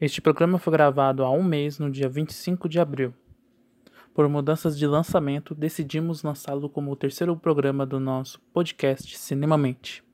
[0.00, 3.12] Este programa foi gravado há um mês, no dia 25 de abril.
[4.14, 10.04] Por mudanças de lançamento, decidimos lançá-lo como o terceiro programa do nosso podcast Cinemamente.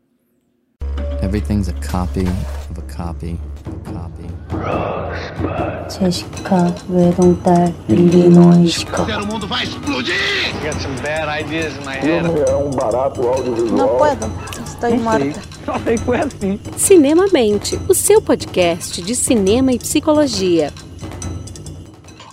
[1.23, 2.25] Everything's a copy
[2.71, 4.25] of a copy of a copy.
[9.13, 10.15] O mundo vai explodir!
[10.15, 12.25] I got some bad ideas in my head.
[12.49, 13.77] é um barato audiovisual.
[13.77, 15.41] Não puedo estou morta.
[16.77, 20.73] Cinemamente, o seu podcast de cinema e psicologia.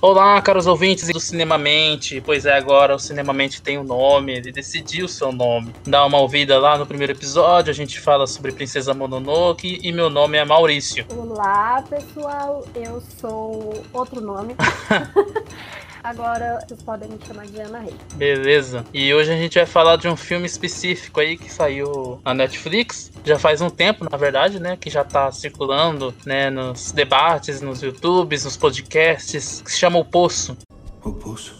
[0.01, 2.19] Olá, caros ouvintes do Cinemamente.
[2.25, 5.73] Pois é, agora o Cinemamente tem um nome, ele decidiu o seu nome.
[5.85, 10.09] Dá uma ouvida lá no primeiro episódio, a gente fala sobre Princesa Mononoke e meu
[10.09, 11.05] nome é Maurício.
[11.15, 12.65] Olá, pessoal.
[12.73, 14.55] Eu sou outro nome.
[16.03, 17.95] Agora vocês podem me chamar de Ana Rei.
[18.15, 18.83] Beleza.
[18.93, 23.11] E hoje a gente vai falar de um filme específico aí que saiu na Netflix.
[23.23, 24.75] Já faz um tempo, na verdade, né?
[24.75, 26.49] Que já tá circulando, né?
[26.49, 30.57] Nos debates, nos YouTubes, nos podcasts, que se chama O Poço.
[31.03, 31.55] O poço.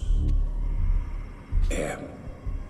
[1.70, 1.98] É.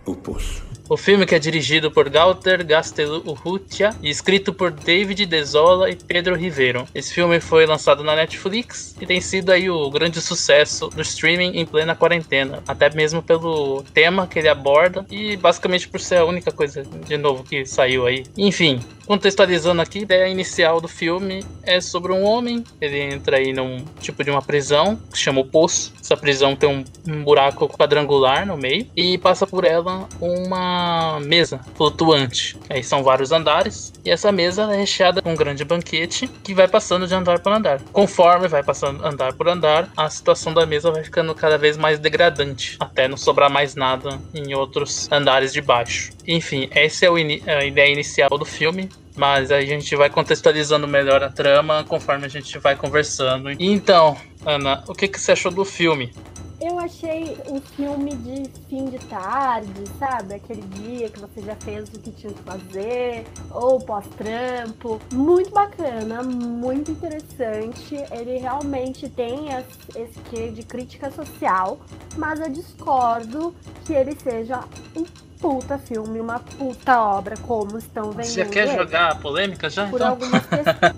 [0.05, 0.70] O poço.
[0.91, 6.35] O filme que é dirigido por Galter Gastelurrutia e escrito por David Desola e Pedro
[6.35, 6.85] Ribeiro.
[6.93, 11.57] Esse filme foi lançado na Netflix e tem sido aí o grande sucesso do streaming
[11.57, 16.25] em plena quarentena, até mesmo pelo tema que ele aborda e basicamente por ser a
[16.25, 18.25] única coisa de novo que saiu aí.
[18.37, 18.81] Enfim,
[19.11, 23.83] contextualizando aqui, a ideia inicial do filme é sobre um homem, ele entra aí num
[23.99, 25.91] tipo de uma prisão que se chama o Poço.
[25.99, 31.59] Essa prisão tem um, um buraco quadrangular no meio e passa por ela uma mesa
[31.75, 32.55] flutuante.
[32.69, 36.69] Aí são vários andares e essa mesa é recheada com um grande banquete que vai
[36.69, 37.81] passando de andar por andar.
[37.91, 41.99] Conforme vai passando andar por andar, a situação da mesa vai ficando cada vez mais
[41.99, 46.13] degradante, até não sobrar mais nada em outros andares de baixo.
[46.25, 48.89] Enfim, essa é a ideia inicial do filme.
[49.15, 53.49] Mas aí a gente vai contextualizando melhor a trama conforme a gente vai conversando.
[53.59, 56.13] Então, Ana, o que, que você achou do filme?
[56.61, 60.35] Eu achei um filme de fim de tarde, sabe?
[60.35, 65.01] Aquele dia que você já fez o que tinha que fazer, ou pós-trampo.
[65.11, 67.95] Muito bacana, muito interessante.
[68.11, 71.79] Ele realmente tem es- esse quê de crítica social,
[72.15, 74.59] mas eu discordo que ele seja
[74.95, 75.03] um
[75.41, 78.25] puta filme, uma puta obra, como estão vendendo.
[78.25, 78.77] Você quer ele.
[78.77, 79.87] jogar a polêmica já?
[79.87, 80.09] por Então?
[80.09, 80.95] algumas pessoas.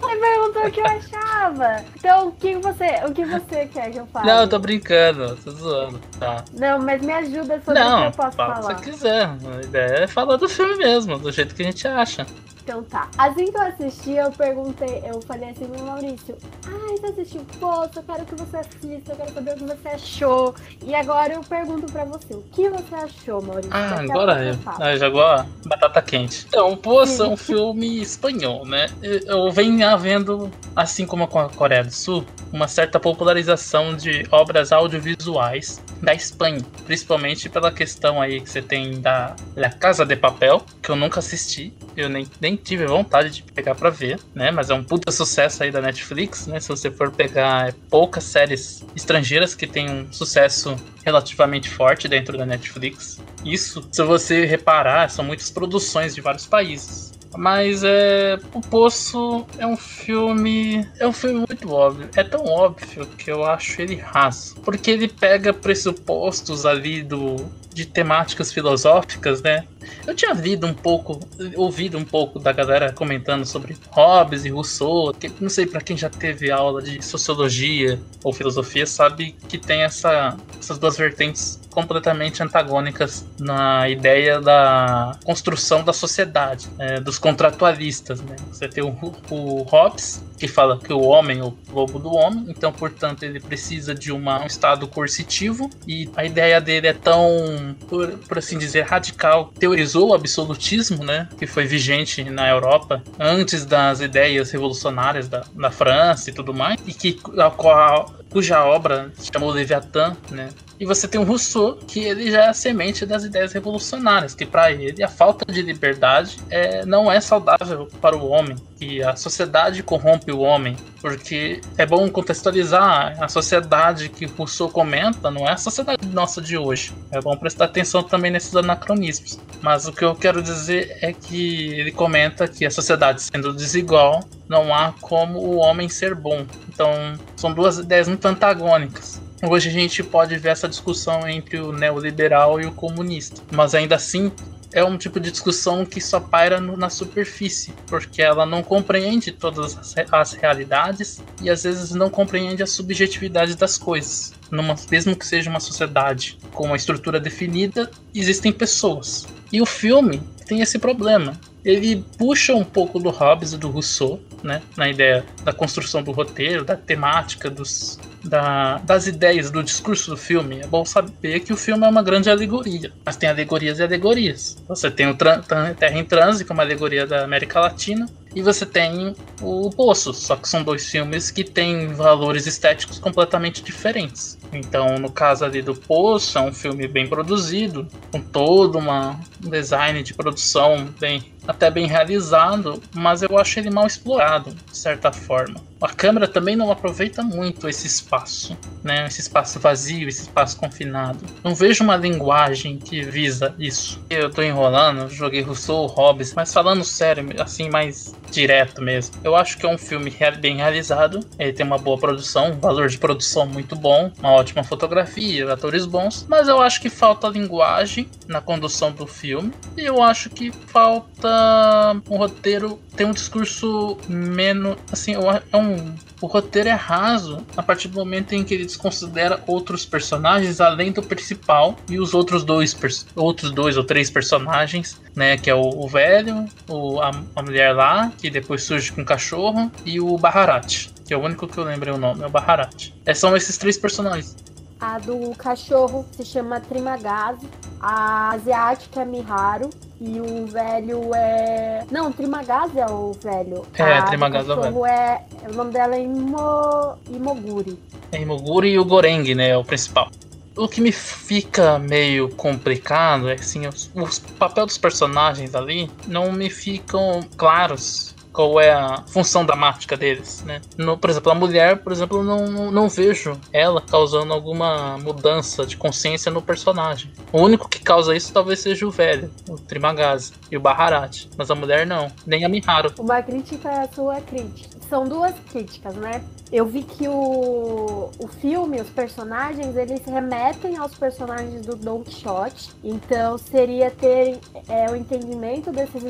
[0.00, 1.84] Você perguntou o que eu achava.
[1.96, 4.26] Então, o que você, o que você quer que eu fale?
[4.26, 6.00] Não, eu tô brincando, tô zoando.
[6.18, 6.44] Tá.
[6.54, 8.74] Não, mas me ajuda sobre o que Não, eu posso fala falar.
[8.76, 9.24] que você quiser.
[9.26, 12.26] A ideia é falar do filme mesmo, do jeito que a gente acha.
[12.68, 13.08] Então tá.
[13.16, 16.36] Assim que eu assisti, eu perguntei, eu falei assim pro Maurício,
[16.66, 17.46] ai, você assistiu?
[17.58, 20.54] Pô, eu quero que você assista, eu quero saber o que você achou.
[20.84, 23.70] E agora eu pergunto pra você, o que você achou, Maurício?
[23.72, 24.58] Ah, agora pouco eu.
[24.58, 24.76] falo.
[24.82, 26.44] Ah, jogou a batata quente.
[26.46, 28.90] Então, Poço é um filme espanhol, né?
[29.00, 34.72] Eu venho havendo, assim como com a Coreia do Sul, uma certa popularização de obras
[34.72, 36.60] audiovisuais da Espanha.
[36.84, 41.20] Principalmente pela questão aí que você tem da La Casa de Papel, que eu nunca
[41.20, 41.72] assisti.
[41.96, 44.50] Eu nem, nem tive vontade de pegar pra ver, né?
[44.50, 46.60] Mas é um puta sucesso aí da Netflix, né?
[46.60, 52.36] Se você for pegar é poucas séries estrangeiras que têm um sucesso relativamente forte dentro
[52.36, 53.20] da Netflix.
[53.44, 57.18] Isso, se você reparar, são muitas produções de vários países.
[57.36, 58.38] Mas é.
[58.54, 60.86] O Poço é um filme.
[60.98, 62.08] É um filme muito óbvio.
[62.16, 64.56] É tão óbvio que eu acho ele raso.
[64.56, 67.36] Porque ele pega pressupostos ali do.
[67.72, 69.64] de temáticas filosóficas, né?
[70.06, 71.20] Eu tinha lido um pouco,
[71.56, 75.12] ouvido um pouco da galera comentando sobre Hobbes e Rousseau.
[75.12, 79.82] Que, não sei, pra quem já teve aula de sociologia ou filosofia, sabe que tem
[79.82, 88.20] essa, essas duas vertentes completamente antagônicas na ideia da construção da sociedade, né, dos contratualistas.
[88.20, 88.34] Né?
[88.50, 88.88] Você tem o,
[89.30, 93.38] o Hobbes, que fala que o homem é o lobo do homem, então, portanto, ele
[93.38, 98.58] precisa de uma, um estado coercitivo, e a ideia dele é tão, por, por assim
[98.58, 105.28] dizer, radical, teorizou o absolutismo, né, que foi vigente na Europa antes das ideias revolucionárias
[105.28, 110.16] da, da França e tudo mais, e que a qual cuja obra se chamou Leviatã,
[110.30, 110.48] né?
[110.80, 114.46] E você tem o Rousseau, que ele já é a semente das ideias revolucionárias, que
[114.46, 119.16] para ele a falta de liberdade é, não é saudável para o homem, que a
[119.16, 125.52] sociedade corrompe o homem, porque é bom contextualizar a sociedade que Rousseau comenta, não é
[125.52, 126.92] a sociedade nossa de hoje.
[127.10, 129.40] É bom prestar atenção também nesses anacronismos.
[129.60, 134.22] Mas o que eu quero dizer é que ele comenta que a sociedade sendo desigual,
[134.48, 136.46] não há como o homem ser bom.
[136.68, 136.90] Então,
[137.36, 139.20] são duas ideias muito antagônicas.
[139.42, 143.94] Hoje a gente pode ver essa discussão entre o neoliberal e o comunista, mas ainda
[143.94, 144.32] assim
[144.72, 149.32] é um tipo de discussão que só paira no, na superfície, porque ela não compreende
[149.32, 154.34] todas as, as realidades e às vezes não compreende a subjetividade das coisas.
[154.50, 159.26] Numa, mesmo que seja uma sociedade com uma estrutura definida, existem pessoas.
[159.52, 161.38] E o filme tem esse problema.
[161.64, 166.12] Ele puxa um pouco do Hobbes e do Rousseau, né, na ideia da construção do
[166.12, 170.60] roteiro, da temática, dos, da, das ideias, do discurso do filme.
[170.60, 174.56] É bom saber que o filme é uma grande alegoria, mas tem alegorias e alegorias.
[174.68, 178.66] Você tem o Terra em Transe, que é uma alegoria da América Latina, e você
[178.66, 184.38] tem o Poço, só que são dois filmes que têm valores estéticos completamente diferentes.
[184.52, 189.50] Então, no caso ali do Poço, é um filme bem produzido, com todo uma, um
[189.50, 195.10] design de produção bem até bem realizado, mas eu acho ele mal explorado, de certa
[195.10, 195.66] forma.
[195.80, 199.06] A câmera também não aproveita muito esse espaço, né?
[199.06, 201.24] Esse espaço vazio, esse espaço confinado.
[201.42, 203.98] Não vejo uma linguagem que visa isso.
[204.10, 209.14] Eu tô enrolando, joguei Rousseau, Hobbes, mas falando sério, assim, mais direto mesmo.
[209.24, 212.88] Eu acho que é um filme bem realizado, ele tem uma boa produção, um valor
[212.88, 218.08] de produção muito bom, uma ótima fotografia, atores bons, mas eu acho que falta linguagem
[218.26, 224.76] na condução do filme e eu acho que falta um roteiro, tem um discurso menos,
[224.92, 229.42] assim, é um o roteiro é raso a partir do momento em que ele desconsidera
[229.46, 232.76] outros personagens além do principal e os outros dois,
[233.14, 235.36] outros dois ou três personagens, né?
[235.36, 239.04] Que é o, o velho, o, a, a, mulher lá, que depois surge com o
[239.04, 242.30] cachorro, e o Baharat, que é o único que eu lembrei o nome, é o
[242.30, 242.92] Baharat.
[243.06, 244.36] É, são esses três personagens.
[244.78, 247.48] A do cachorro se chama Trimagazi,
[247.80, 251.84] a asiática é Miharu e o velho é.
[251.90, 253.64] Não, Trimagazi é o velho.
[253.74, 254.86] É, a Trimagazi é o velho.
[254.86, 255.24] É...
[255.50, 256.98] O nome dela é Imo...
[257.10, 257.78] Imoguri.
[258.12, 259.48] É Imoguri e o Goreng, né?
[259.48, 260.10] É o principal.
[260.54, 266.30] O que me fica meio complicado é assim, os, os papel dos personagens ali não
[266.30, 270.60] me ficam claros qual é a função dramática deles, né?
[270.76, 275.76] No, por exemplo, a mulher, por exemplo, não, não, vejo ela causando alguma mudança de
[275.76, 277.10] consciência no personagem.
[277.32, 281.50] O único que causa isso talvez seja o velho, o Trimagazi e o Baharat, mas
[281.50, 282.92] a mulher não, nem a Miharu.
[282.96, 284.78] Uma crítica é a sua crítica.
[284.88, 286.22] São duas críticas, né?
[286.50, 292.70] Eu vi que o, o filme, os personagens, eles remetem aos personagens do Don Quixote.
[292.82, 296.02] Então seria ter é, o entendimento desses,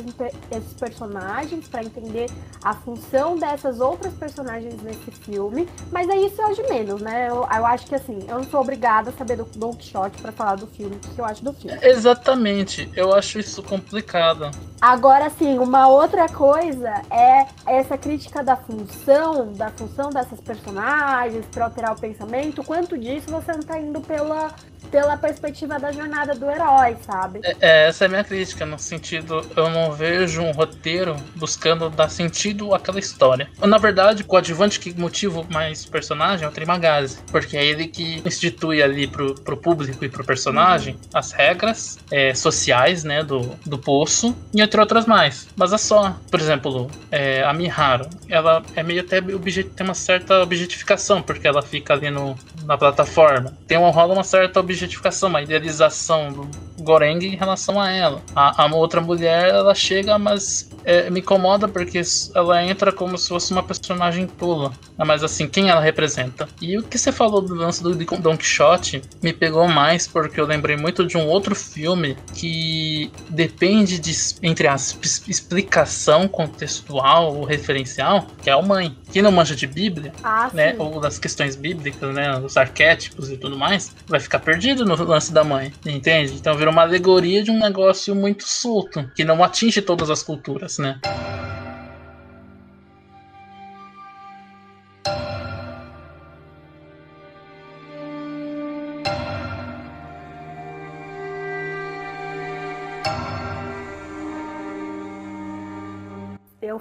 [0.49, 2.18] desses personagens para entender
[2.63, 5.69] a função dessas outras personagens nesse filme.
[5.93, 7.29] Mas aí isso é o de menos, né?
[7.29, 10.33] Eu, eu acho que assim, eu não sou obrigada a saber do Don Quixote para
[10.33, 11.79] falar do filme, o que eu acho do filme.
[11.83, 14.51] Exatamente, eu acho isso complicado.
[14.81, 21.65] Agora, sim, uma outra coisa é essa crítica da função, da função dessas personagens para
[21.65, 22.63] alterar o pensamento.
[22.63, 24.55] Quanto disso você não tá indo pela
[24.91, 27.41] pela perspectiva da jornada do herói, sabe?
[27.43, 31.91] É, é, essa é a minha crítica, no sentido, eu não vejo um roteiro buscando
[31.91, 33.49] dar sentido àquela história.
[33.61, 37.87] Na verdade, o coadjuvante que motiva mais o personagem é o Trimagazi, porque é ele
[37.87, 41.01] que institui ali pro, pro público e pro personagem uhum.
[41.15, 45.49] as regras é, sociais, né, do, do poço, e entre outras mais.
[45.57, 50.43] Mas é só, por exemplo, é, a Miharu, ela é meio até tem uma certa
[50.43, 53.53] objetificação, porque ela fica ali no, na plataforma.
[53.67, 56.49] Tem uma rola uma certa objetificação, uma idealização do
[56.83, 58.23] Goreng em relação a ela.
[58.35, 62.01] A, a outra mulher, ela chega, mas é, me incomoda porque
[62.35, 64.73] ela entra como se fosse uma personagem tola.
[64.97, 66.49] Mas assim, quem ela representa?
[66.61, 70.47] E o que você falou do lance do Don Quixote me pegou mais porque eu
[70.47, 74.99] lembrei muito de um outro filme que depende de, entre as
[75.29, 78.97] explicação contextual ou referencial, que é o Mãe.
[79.13, 83.37] Quem não manja de Bíblia, ah, né, ou das questões bíblicas, né, os arquétipos e
[83.37, 86.35] tudo mais, vai ficar perdido perdido no lance da mãe, entende?
[86.35, 90.79] Então virou uma alegoria de um negócio muito solto, que não atinge todas as culturas,
[90.79, 90.99] né?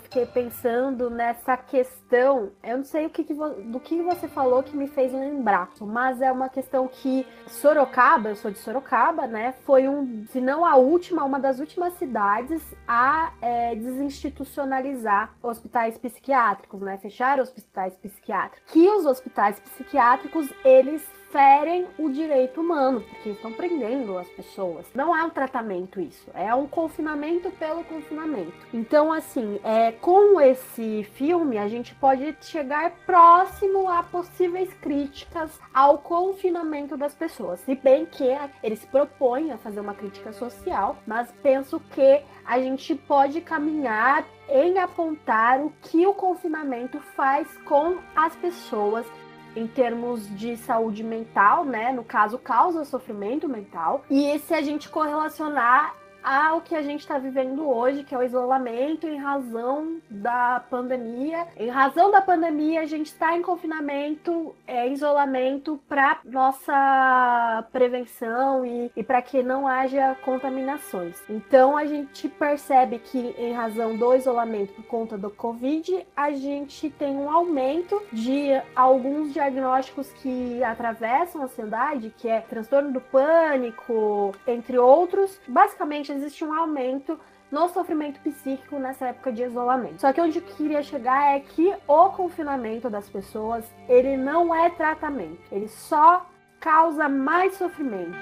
[0.07, 2.51] Fiquei pensando nessa questão.
[2.63, 6.21] Eu não sei o que, que do que você falou que me fez lembrar, mas
[6.21, 9.53] é uma questão que Sorocaba, eu sou de Sorocaba, né?
[9.65, 16.79] Foi um, se não a última, uma das últimas cidades a é, desinstitucionalizar hospitais psiquiátricos,
[16.81, 16.97] né?
[16.97, 18.71] Fechar hospitais psiquiátricos.
[18.71, 24.86] Que os hospitais psiquiátricos eles ferem o direito humano, porque estão prendendo as pessoas.
[24.93, 28.53] Não é um tratamento isso, é um confinamento pelo confinamento.
[28.74, 36.00] Então, assim, é, com esse filme, a gente pode chegar próximo a possíveis críticas ao
[36.00, 37.60] confinamento das pessoas.
[37.62, 38.25] Se bem que
[38.63, 44.79] eles propõem a fazer uma crítica social, mas penso que a gente pode caminhar em
[44.79, 49.05] apontar o que o confinamento faz com as pessoas
[49.57, 51.91] em termos de saúde mental, né?
[51.91, 54.03] No caso, causa sofrimento mental.
[54.09, 55.95] E se a gente correlacionar
[56.27, 61.48] ao que a gente está vivendo hoje, que é o isolamento em razão da pandemia.
[61.55, 68.91] Em razão da pandemia, a gente está em confinamento, é, isolamento para nossa prevenção e,
[68.93, 71.15] e para que não haja contaminações.
[71.29, 76.89] Então, a gente percebe que, em razão do isolamento por conta do Covid, a gente
[76.89, 84.36] tem um aumento de alguns diagnósticos que atravessam a ansiedade, que é transtorno do pânico,
[84.46, 85.39] entre outros.
[85.48, 87.19] Basicamente, existe um aumento
[87.51, 90.01] no sofrimento psíquico nessa época de isolamento.
[90.01, 94.69] Só que onde eu queria chegar é que o confinamento das pessoas, ele não é
[94.69, 96.25] tratamento, ele só
[96.59, 98.17] causa mais sofrimento.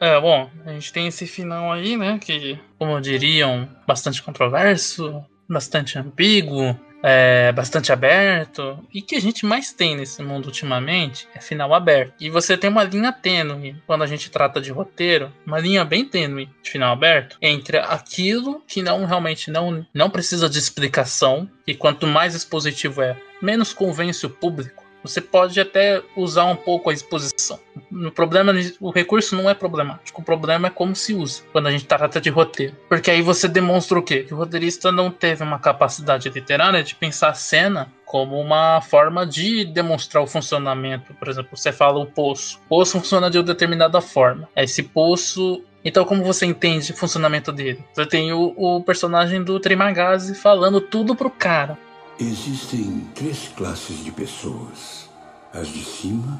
[0.00, 5.98] É, bom, a gente tem esse final aí, né, que, como diriam, bastante controverso, bastante
[5.98, 8.78] ambíguo, é, bastante aberto.
[8.92, 12.14] E que a gente mais tem nesse mundo ultimamente é final aberto.
[12.18, 16.04] E você tem uma linha tênue quando a gente trata de roteiro, uma linha bem
[16.06, 21.48] tênue de final aberto entre aquilo que não realmente não, não precisa de explicação.
[21.66, 26.88] E quanto mais expositivo é, menos convence o público você pode até usar um pouco
[26.88, 27.60] a exposição.
[27.92, 30.22] O problema, o recurso não é problemático.
[30.22, 32.74] O problema é como se usa quando a gente trata de roteiro.
[32.88, 34.22] Porque aí você demonstra o quê?
[34.22, 39.26] Que o roteirista não teve uma capacidade literária de pensar a cena como uma forma
[39.26, 41.12] de demonstrar o funcionamento.
[41.14, 42.58] Por exemplo, você fala o poço.
[42.64, 44.48] O poço funciona de uma determinada forma.
[44.56, 47.84] Esse poço então, como você entende o funcionamento dele?
[47.92, 51.78] Você tem o, o personagem do Trimagazi falando tudo pro cara.
[52.20, 55.10] Existem três classes de pessoas:
[55.52, 56.38] as de cima,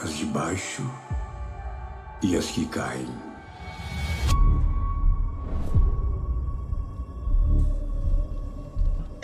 [0.00, 0.88] as de baixo
[2.22, 3.33] e as que caem.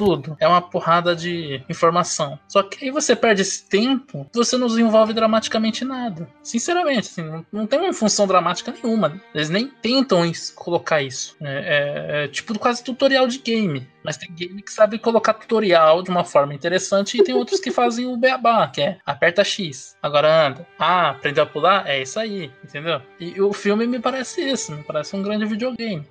[0.00, 0.34] Tudo.
[0.40, 2.38] É uma porrada de informação.
[2.48, 6.26] Só que aí você perde esse tempo, você não desenvolve dramaticamente nada.
[6.42, 9.20] Sinceramente, assim, não, não tem uma função dramática nenhuma.
[9.34, 10.22] Eles nem tentam
[10.54, 11.36] colocar isso.
[11.42, 13.86] É, é, é tipo quase tutorial de game.
[14.02, 17.70] Mas tem game que sabe colocar tutorial de uma forma interessante e tem outros que
[17.70, 20.66] fazem o beabá, que é aperta X, agora anda.
[20.78, 21.86] Ah, aprendeu a pular?
[21.86, 23.02] É isso aí, entendeu?
[23.18, 26.06] E o filme me parece isso, me parece um grande videogame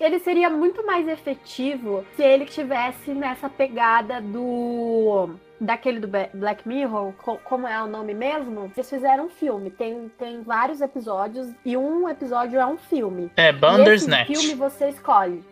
[0.00, 5.30] ele seria muito mais efetivo se ele tivesse nessa pegada do
[5.60, 7.12] daquele do Black Mirror,
[7.44, 9.70] como é o nome mesmo, eles fizeram um filme.
[9.70, 13.30] Tem, tem vários episódios e um episódio é um filme.
[13.36, 14.30] É, Bandersnatch.
[14.30, 15.44] E esse filme você escolhe.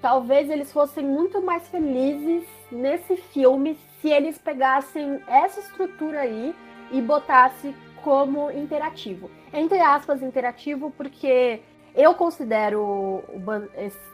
[0.00, 6.54] Talvez eles fossem muito mais felizes nesse filme se eles pegassem essa estrutura aí
[6.90, 9.30] e botassem como interativo.
[9.52, 11.60] Entre aspas, interativo, porque
[12.00, 13.22] eu considero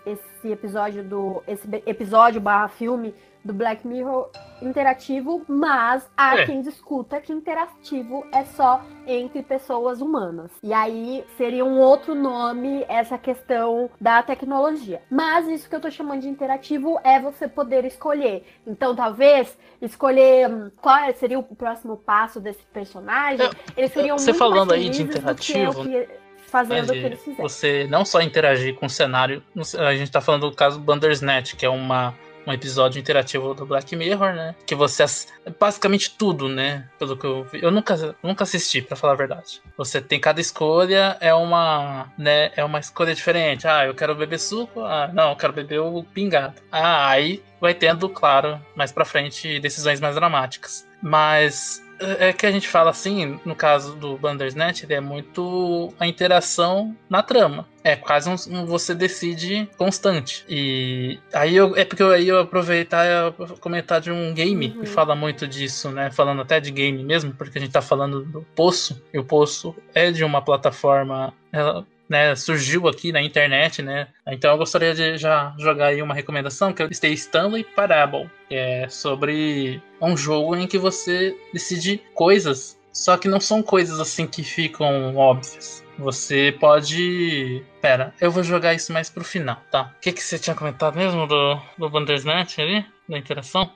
[0.05, 3.15] esse, episódio do esse episódio barra filme
[3.47, 4.29] do Black Mirror
[4.61, 6.47] interativo, mas há é.
[6.47, 10.51] quem discuta que interativo é só entre pessoas humanas.
[10.63, 15.03] E aí seria um outro nome essa questão da tecnologia.
[15.09, 18.45] Mas isso que eu tô chamando de interativo é você poder escolher.
[18.67, 23.49] Então, talvez escolher hum, qual seria o próximo passo desse personagem.
[23.77, 25.85] Eles seriam Você falando aí de interativo,
[26.57, 27.49] fazendo o que eles fizeram.
[27.49, 29.43] Você não só interagir com o cenário,
[29.79, 32.15] a gente tá falando do caso Bandersnatch, que é uma
[32.47, 34.55] um episódio interativo do Black Mirror, né?
[34.65, 35.05] Que você
[35.59, 36.89] basicamente tudo, né?
[36.97, 37.61] Pelo que eu vi.
[37.61, 39.61] Eu nunca, nunca assisti, para falar a verdade.
[39.77, 42.53] Você tem cada escolha é uma, né?
[42.55, 43.67] É uma escolha diferente.
[43.67, 44.81] Ah, eu quero beber suco.
[44.81, 46.55] Ah, não, eu quero beber o pingado.
[46.71, 50.87] Ah, aí vai tendo, claro, mais para frente decisões mais dramáticas.
[51.03, 56.07] Mas é que a gente fala assim, no caso do Bandersnatch, ele é muito a
[56.07, 57.67] interação na trama.
[57.83, 60.45] É quase um, um, você decide constante.
[60.49, 64.81] E aí eu, é porque eu, aí eu aproveitar e comentar de um game uhum.
[64.81, 66.11] que fala muito disso, né?
[66.11, 69.75] Falando até de game mesmo, porque a gente tá falando do Poço, e o Poço
[69.95, 71.33] é de uma plataforma
[72.09, 74.09] né, surgiu aqui na internet, né?
[74.27, 78.55] Então eu gostaria de já jogar aí uma recomendação que eu listei Stanley Parable, que
[78.55, 84.27] é sobre um jogo em que você decide coisas, só que não são coisas assim
[84.27, 85.85] que ficam óbvias.
[85.99, 87.65] Você pode.
[87.81, 89.95] Pera, eu vou jogar isso mais pro final, tá?
[89.97, 92.85] O que, que você tinha comentado mesmo do, do Bandersnatch ali?
[93.09, 93.71] Da interação?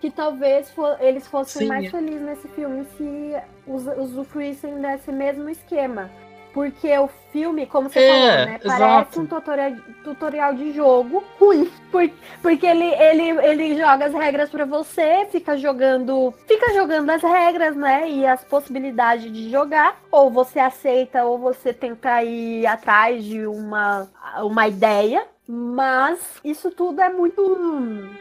[0.00, 1.90] Que talvez eles fossem Sim, mais é.
[1.90, 3.34] felizes nesse filme se
[3.66, 6.10] us- usufruíssem desse mesmo esquema.
[6.52, 8.60] Porque o filme, como você É, falou, né?
[8.62, 8.80] exato.
[8.80, 11.70] Parece um tutorial, tutorial de jogo ruim.
[11.92, 12.10] Por-
[12.42, 16.34] Porque ele, ele, ele joga as regras pra você, fica jogando.
[16.48, 18.08] Fica jogando as regras, né?
[18.10, 20.00] E as possibilidades de jogar.
[20.10, 24.08] Ou você aceita, ou você tenta ir atrás de uma,
[24.42, 25.24] uma ideia.
[25.46, 27.42] Mas isso tudo é muito.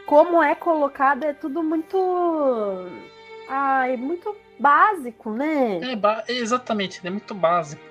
[0.05, 1.97] Como é colocado, é tudo muito.
[3.47, 5.79] Ai, muito básico, né?
[6.27, 7.88] É, exatamente, ele é muito básico.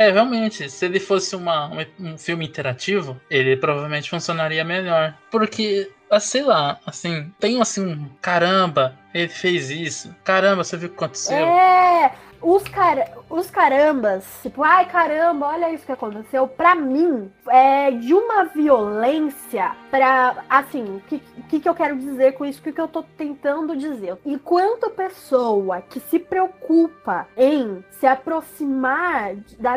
[0.00, 5.14] É, realmente, se ele fosse uma, um, filme interativo, ele provavelmente funcionaria melhor.
[5.30, 10.14] Porque, sei lá, assim, tem assim um caramba, ele fez isso.
[10.24, 11.36] Caramba, você viu o que aconteceu?
[11.36, 12.12] É,
[12.42, 16.48] os, cara, os carambas, tipo, ai caramba, olha isso que aconteceu.
[16.48, 20.44] Pra mim, é de uma violência pra.
[20.48, 22.60] Assim, o que, que, que eu quero dizer com isso?
[22.60, 24.16] O que, que eu tô tentando dizer?
[24.24, 29.74] Enquanto pessoa que se preocupa em se aproximar da,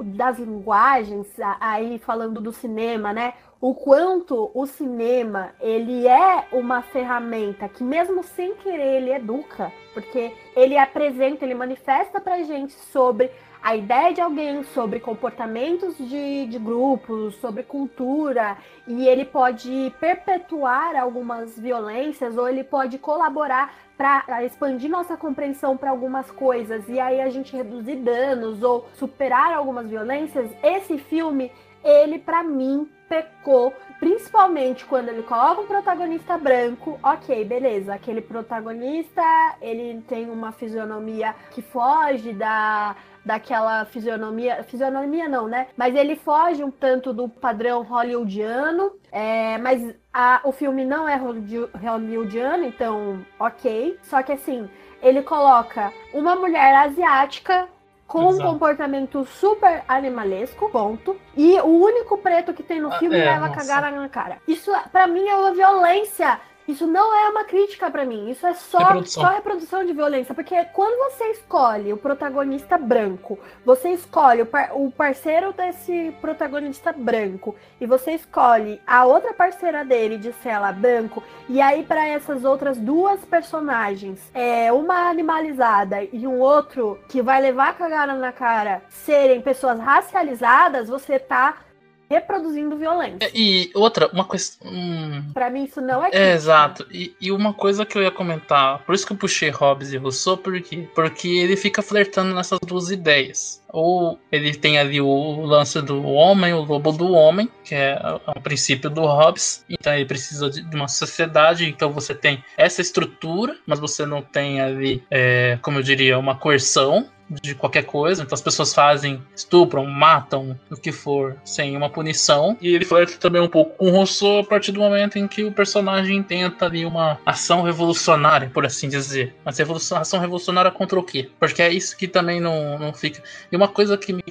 [0.00, 1.26] das linguagens,
[1.60, 3.34] aí falando do cinema, né?
[3.68, 10.32] O quanto o cinema ele é uma ferramenta que mesmo sem querer ele educa, porque
[10.54, 13.28] ele apresenta, ele manifesta pra gente sobre
[13.60, 18.56] a ideia de alguém, sobre comportamentos de, de grupos, sobre cultura,
[18.86, 25.90] e ele pode perpetuar algumas violências ou ele pode colaborar para expandir nossa compreensão para
[25.90, 30.48] algumas coisas e aí a gente reduzir danos ou superar algumas violências.
[30.62, 31.50] Esse filme,
[31.82, 36.98] ele para mim pecou, principalmente quando ele coloca um protagonista branco.
[37.02, 37.94] Ok, beleza.
[37.94, 39.22] Aquele protagonista,
[39.60, 45.66] ele tem uma fisionomia que foge da daquela fisionomia, fisionomia não, né?
[45.76, 49.82] Mas ele foge um tanto do padrão hollywoodiano, é, mas
[50.14, 53.98] a- o filme não é hollywoodi- hollywoodiano, então ok.
[54.04, 54.70] Só que assim,
[55.02, 57.66] ele coloca uma mulher asiática
[58.06, 58.48] com um Exato.
[58.50, 61.16] comportamento super animalesco, ponto.
[61.36, 63.60] E o único preto que tem no Ah, filme é, leva nossa.
[63.60, 64.38] cagada na cara.
[64.46, 66.40] Isso, pra mim, é uma violência.
[66.68, 68.30] Isso não é uma crítica pra mim.
[68.30, 69.22] Isso é só Reprodução.
[69.22, 70.34] só reprodução de violência.
[70.34, 76.92] Porque quando você escolhe o protagonista branco, você escolhe o, par- o parceiro desse protagonista
[76.92, 82.44] branco, e você escolhe a outra parceira dele de cela branco, e aí pra essas
[82.44, 88.32] outras duas personagens, é uma animalizada e um outro que vai levar a cagada na
[88.32, 91.58] cara, serem pessoas racializadas, você tá
[92.08, 93.18] reproduzindo violência.
[93.26, 94.52] É, E outra, uma coisa.
[94.64, 96.86] hum, Pra mim isso não é É, exato.
[96.90, 99.96] E, e uma coisa que eu ia comentar, por isso que eu puxei Hobbes e
[99.96, 100.88] Rousseau, por quê?
[100.94, 103.62] Porque ele fica flertando nessas duas ideias.
[103.72, 107.98] Ou ele tem ali o lance do homem, o lobo do homem, que é
[108.34, 109.64] o princípio do Hobbes.
[109.68, 114.20] Então ele precisa de de uma sociedade, então você tem essa estrutura, mas você não
[114.22, 118.22] tem ali, é, como eu diria, uma coerção de qualquer coisa.
[118.22, 122.56] Então as pessoas fazem, estupram, matam, o que for, sem uma punição.
[122.60, 125.44] E ele flerta também um pouco com o Rousseau a partir do momento em que
[125.44, 129.34] o personagem tenta ali uma ação revolucionária, por assim dizer.
[129.44, 129.58] Mas
[129.92, 131.28] ação revolucionária contra o quê?
[131.38, 133.22] Porque é isso que também não, não fica.
[133.50, 134.22] E uma coisa que me.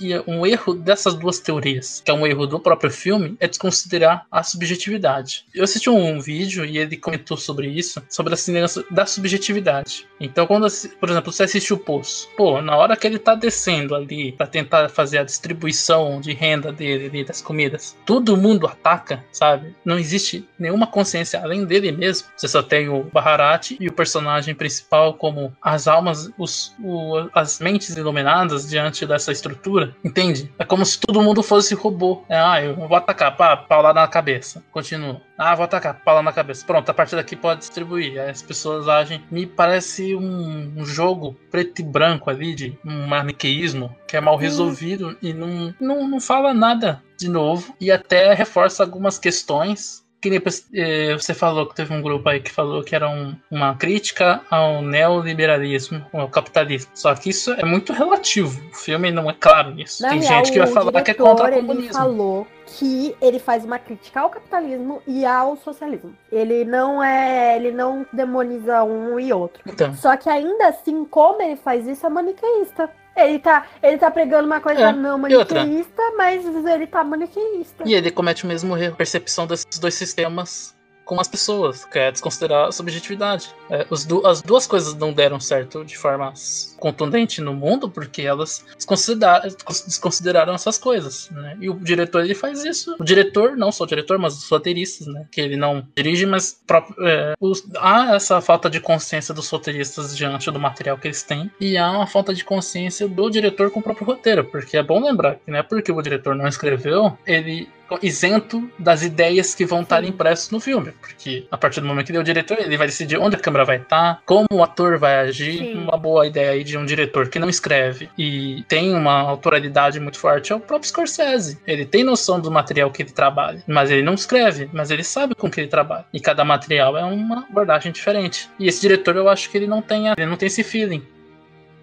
[0.00, 4.26] E um erro dessas duas teorias, que é um erro do próprio filme, é desconsiderar
[4.30, 5.44] a subjetividade.
[5.54, 10.06] Eu assisti um vídeo e ele comentou sobre isso, sobre a cinema da subjetividade.
[10.20, 10.66] Então, quando,
[11.00, 14.46] por exemplo, você assiste o Poço, pô, na hora que ele tá descendo ali pra
[14.46, 19.74] tentar fazer a distribuição de renda dele ali, das comidas, todo mundo ataca, sabe?
[19.84, 22.28] Não existe nenhuma consciência além dele mesmo.
[22.36, 27.58] Você só tem o Baharati e o personagem principal como as almas, os, o- as
[27.60, 30.52] mentes iluminadas diante dessa estrutura, entende?
[30.58, 32.24] É como se todo mundo fosse robô.
[32.28, 34.62] É, ah, eu vou atacar, pá, paulada na cabeça.
[34.72, 35.20] Continua.
[35.38, 36.64] Ah, vou atacar, paulada na cabeça.
[36.66, 38.20] Pronto, a partir daqui pode distribuir.
[38.20, 39.22] Aí as pessoas agem.
[39.30, 44.36] Me parece um, um jogo preto e branco ali, de um maniqueísmo, que é mal
[44.36, 47.74] resolvido e não, não, não fala nada de novo.
[47.80, 50.02] E até reforça algumas questões.
[50.20, 50.40] Que nem
[50.74, 54.40] eh, você falou que teve um grupo aí que falou que era um- uma crítica
[54.48, 56.92] ao neoliberalismo, ao capitalismo.
[56.94, 58.62] Só que isso é muito relativo.
[58.70, 60.00] O filme não é claro nisso.
[60.02, 61.92] Na Tem real, gente que vai falar que é contra o Ele comunismo.
[61.92, 66.16] falou que ele faz uma crítica ao capitalismo e ao socialismo.
[66.30, 69.62] Ele não é, ele não demoniza um e outro.
[69.66, 72.90] Então, Só que ainda assim, como ele faz isso, é maniqueísta.
[73.14, 77.84] Ele tá, ele tá pregando uma coisa É, não maniqueísta, mas ele tá maniqueísta.
[77.86, 82.10] E ele comete o mesmo erro, percepção desses dois sistemas com as pessoas, que é
[82.10, 83.54] desconsiderar a subjetividade.
[83.70, 86.32] É, du as duas coisas não deram certo de forma
[86.78, 89.48] contundente no mundo porque elas desconsideraram,
[89.86, 91.56] desconsideraram essas coisas, né?
[91.60, 92.96] E o diretor ele faz isso.
[92.98, 95.26] O diretor, não só o diretor, mas os roteiristas, né?
[95.30, 96.60] Que ele não dirige, mas
[97.00, 101.50] é, os, há essa falta de consciência dos roteiristas diante do material que eles têm
[101.60, 105.02] e há uma falta de consciência do diretor com o próprio roteiro, porque é bom
[105.02, 107.68] lembrar que não é porque o diretor não escreveu, ele
[108.02, 110.92] isento das ideias que vão estar impressas no filme.
[111.00, 113.38] Porque a partir do momento que ele é o diretor, ele vai decidir onde a
[113.38, 115.58] câmera vai estar, como o ator vai agir.
[115.58, 115.74] Sim.
[115.82, 120.18] Uma boa ideia aí de um diretor que não escreve e tem uma autoralidade muito
[120.18, 121.58] forte é o próprio Scorsese.
[121.66, 125.34] Ele tem noção do material que ele trabalha, mas ele não escreve, mas ele sabe
[125.34, 126.04] com que ele trabalha.
[126.12, 128.48] E cada material é uma abordagem diferente.
[128.58, 131.02] E esse diretor, eu acho que ele não tem, ele não tem esse feeling.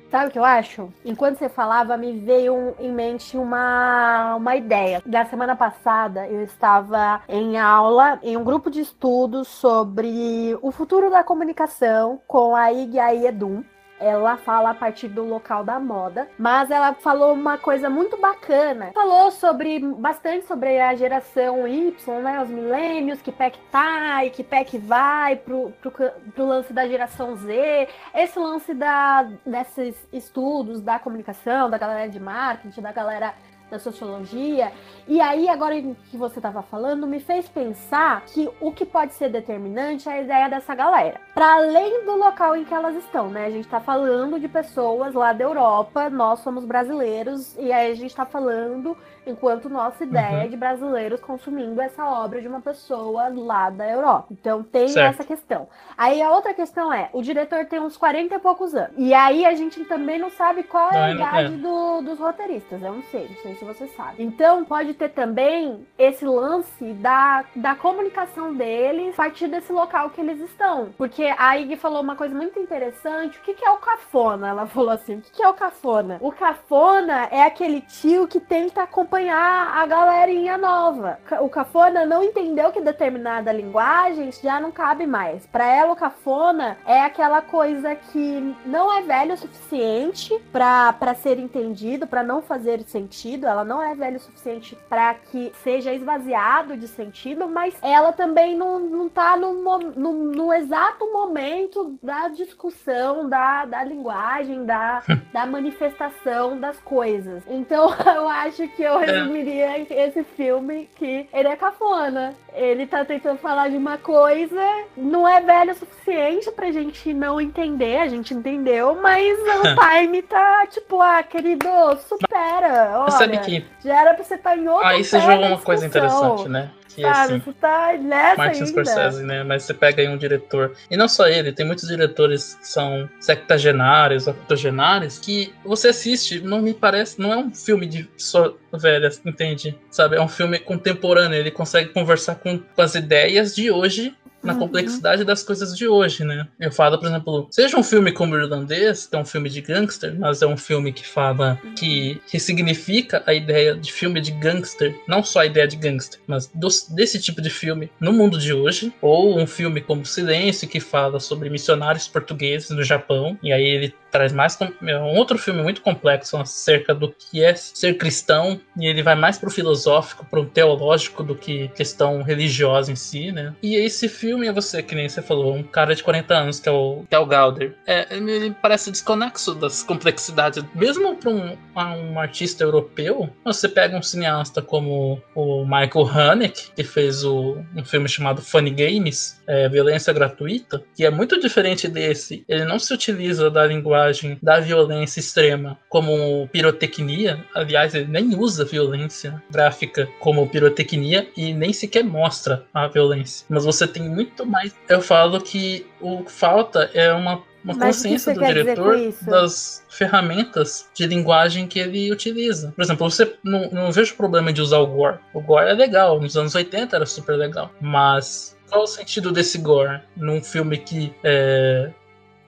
[0.10, 0.92] Sabe o que eu acho?
[1.06, 5.04] Enquanto você falava, me veio em mente uma, uma ideia.
[5.06, 11.12] Da semana passada, eu estava em aula em um grupo de estudos sobre o futuro
[11.12, 13.64] da comunicação com a Ig Edum
[14.00, 18.92] ela fala a partir do local da moda, mas ela falou uma coisa muito bacana.
[18.94, 24.30] Falou sobre bastante sobre a geração Y, né, os milênios, que pé que tá e
[24.30, 29.96] que pé que vai pro, pro, pro lance da geração Z, esse lance da, desses
[30.12, 33.34] estudos da comunicação, da galera de marketing, da galera
[33.70, 34.72] da sociologia.
[35.08, 39.30] E aí, agora que você estava falando, me fez pensar que o que pode ser
[39.30, 41.20] determinante é a ideia dessa galera.
[41.34, 43.46] Para além do local em que elas estão, né?
[43.46, 47.96] A gente está falando de pessoas lá da Europa, nós somos brasileiros, e aí a
[47.96, 50.50] gente está falando enquanto nossa ideia uhum.
[50.50, 54.28] de brasileiros consumindo essa obra de uma pessoa lá da Europa.
[54.32, 55.16] Então tem certo.
[55.16, 55.68] essa questão.
[55.98, 58.94] Aí a outra questão é, o diretor tem uns 40 e poucos anos.
[58.98, 61.58] E aí a gente também não sabe qual é a idade é.
[61.58, 62.82] do, dos roteiristas.
[62.82, 64.24] Eu não sei, não sei você sabe.
[64.24, 70.22] Então pode ter também esse lance da, da comunicação deles a partir desse local que
[70.22, 70.90] eles estão.
[70.98, 73.38] Porque a Ig falou uma coisa muito interessante.
[73.38, 74.50] O que, que é o cafona?
[74.50, 76.18] Ela falou assim: o que, que é o cafona?
[76.22, 81.20] O cafona é aquele tio que tenta acompanhar a galerinha nova.
[81.42, 85.46] O cafona não entendeu que determinada linguagem já não cabe mais.
[85.46, 91.40] Para ela, o cafona é aquela coisa que não é velho o suficiente para ser
[91.40, 93.49] entendido, para não fazer sentido.
[93.50, 98.56] Ela não é velho o suficiente para que seja esvaziado de sentido, mas ela também
[98.56, 105.46] não, não tá no, no, no exato momento da discussão, da, da linguagem, da, da
[105.46, 107.44] manifestação das coisas.
[107.48, 109.06] Então eu acho que eu é.
[109.06, 112.34] resumiria esse filme que ele é cafona.
[112.54, 114.62] Ele tá tentando falar de uma coisa,
[114.98, 120.22] não é velho o suficiente pra gente não entender, a gente entendeu, mas o time
[120.24, 121.68] tá tipo, ah, querido,
[122.08, 123.00] supera.
[123.00, 123.66] Olha, sabe que...
[123.84, 126.72] Já era pra você estar tá em outro Aí você jogou uma coisa interessante, né?
[126.90, 128.66] Que, Sabe, assim, você tá nessa Martin ainda.
[128.66, 129.44] Scorsese, né?
[129.44, 133.08] Mas você pega aí um diretor, e não só ele, tem muitos diretores que são
[133.20, 139.22] sectagenários, octogenários, que você assiste, não me parece, não é um filme de só velhas,
[139.24, 139.78] entende?
[139.92, 140.16] Sabe?
[140.16, 144.60] É um filme contemporâneo, ele consegue conversar com, com as ideias de hoje na uhum.
[144.60, 146.48] complexidade das coisas de hoje, né?
[146.60, 149.62] Eu falo, por exemplo, seja um filme como o Irlandês, que é um filme de
[149.62, 154.32] gangster, mas é um filme que fala que, que significa a ideia de filme de
[154.32, 156.52] gangster, não só a ideia de gangster, mas
[156.90, 161.20] desse tipo de filme no mundo de hoje, ou um filme como Silêncio, que fala
[161.20, 165.82] sobre missionários portugueses no Japão, e aí ele traz mais é um outro filme muito
[165.82, 171.24] complexo acerca do que é ser cristão e ele vai mais pro filosófico, pro teológico
[171.24, 173.54] do que questão religiosa em si, né?
[173.62, 176.70] E esse filme é você que nem você falou, um cara de 40 anos que
[176.70, 177.76] é o que é o Galder.
[177.86, 183.30] É, ele parece desconexo das complexidades, mesmo para um, um artista europeu.
[183.44, 188.72] Você pega um cineasta como o Michael Haneke que fez o, um filme chamado Funny
[188.72, 192.44] Games, é, Violência Gratuita, que é muito diferente desse.
[192.48, 197.44] Ele não se utiliza da linguagem da violência extrema como pirotecnia.
[197.54, 203.46] Aliás, ele nem usa violência gráfica como pirotecnia e nem sequer mostra a violência.
[203.50, 204.76] Mas você tem muito mais.
[204.88, 210.90] Eu falo que o que falta é uma uma Mas consciência do diretor das ferramentas
[210.94, 212.72] de linguagem que ele utiliza.
[212.76, 215.20] Por exemplo, você não, não vejo problema de usar o gore.
[215.34, 217.70] O gore é legal, nos anos 80 era super legal.
[217.82, 221.92] Mas qual o sentido desse gore num filme que é,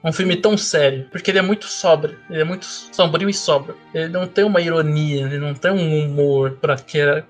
[0.03, 3.75] um filme tão sério, porque ele é muito sóbrio, ele é muito sombrio e sóbrio.
[3.93, 6.75] Ele não tem uma ironia, ele não tem um humor para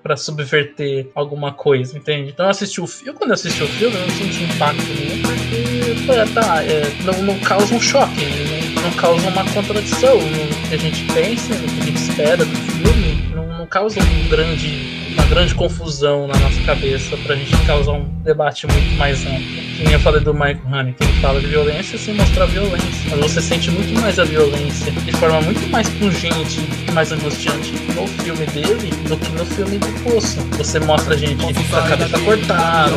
[0.02, 2.30] para subverter alguma coisa, entende?
[2.30, 5.22] Então eu assisti o filme, quando eu assisti o filme, eu não senti impacto nenhum,
[5.22, 8.62] porque tá, é, não, não causa um choque, né?
[8.82, 12.56] não causa uma contradição no que a gente pensa, no que a gente espera do
[12.56, 17.92] filme, não, não causa um grande uma grande confusão na nossa cabeça pra gente causar
[17.92, 19.71] um debate muito mais amplo.
[19.82, 22.88] Nem eu falei do Michael Haneke, ele fala de violência sem mostrar violência.
[23.10, 27.72] Mas você sente muito mais a violência de forma muito mais pungente e mais angustiante
[27.94, 30.40] no filme dele do que no filme do Poço.
[30.56, 32.92] Você mostra a gente com a cabeça cortada,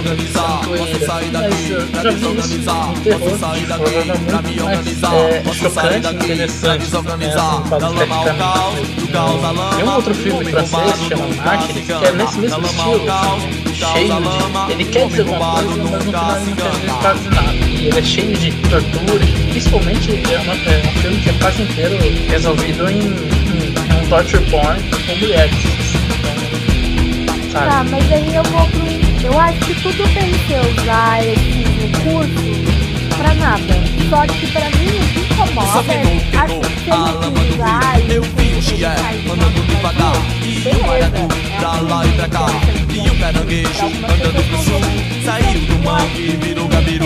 [0.69, 6.85] mas eu já vi isso no terror de forma muito mais é, chocante e interessante,
[6.91, 7.35] né, assim.
[9.75, 14.21] Tem um outro filme francês que chama Mártires, que é nesse mesmo estilo, assim, cheio
[14.21, 14.71] de.
[14.71, 17.53] Ele quer dizer alguma coisa, mas no final ele não quer dizer quase nada.
[17.53, 21.33] E ele é cheio de tortura, e principalmente é, uma, é um filme que é
[21.33, 21.97] quase inteiro
[22.29, 25.55] resolvido em, em, em um torture porn com mulheres.
[27.23, 27.69] Então, sabe?
[27.69, 28.85] Tá, mas aí eu vou pro.
[29.25, 32.84] Eu acho que tudo bem você usar esse recurso
[33.17, 33.73] pra nada.
[34.09, 36.03] Só que pra mim o que incomoda é
[36.37, 42.05] a se usar e Eu vi o Xie andando devagar E o maracujá pra lá
[42.05, 42.45] e pra cá.
[42.89, 44.81] E o caranguejo andando pro sul.
[45.23, 47.05] Saiu do mangue e virou gabiru.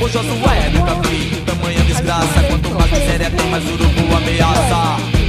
[0.00, 2.42] O Josué nunca vi tamanha desgraça.
[2.48, 5.21] Quanto mais miséria tem, mais urubu ameaça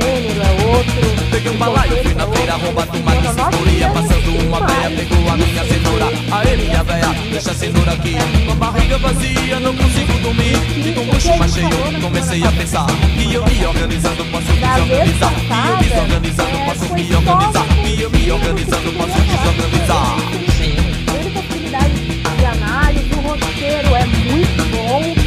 [0.00, 1.30] gênero é outro.
[1.30, 5.64] Peguei um balaio, fui na feira roubado uma bicicloria Passando uma véia, pegou a minha
[5.64, 6.06] cenoura.
[6.32, 8.14] Aê minha véia, deixa a cenoura aqui.
[8.44, 10.56] Com a barriga vazia, não consigo dormir.
[10.86, 15.32] E com o bucho mais cheio, comecei a pensar Que eu me organizando, posso desorganizar.
[15.34, 17.66] Que eu desorganizando, posso me organizar.
[17.82, 20.16] Que eu me organizando, posso desorganizar.
[20.58, 20.76] Sim.
[21.06, 21.94] Tem possibilidade
[22.38, 25.25] de análise, o roteiro é muito bom.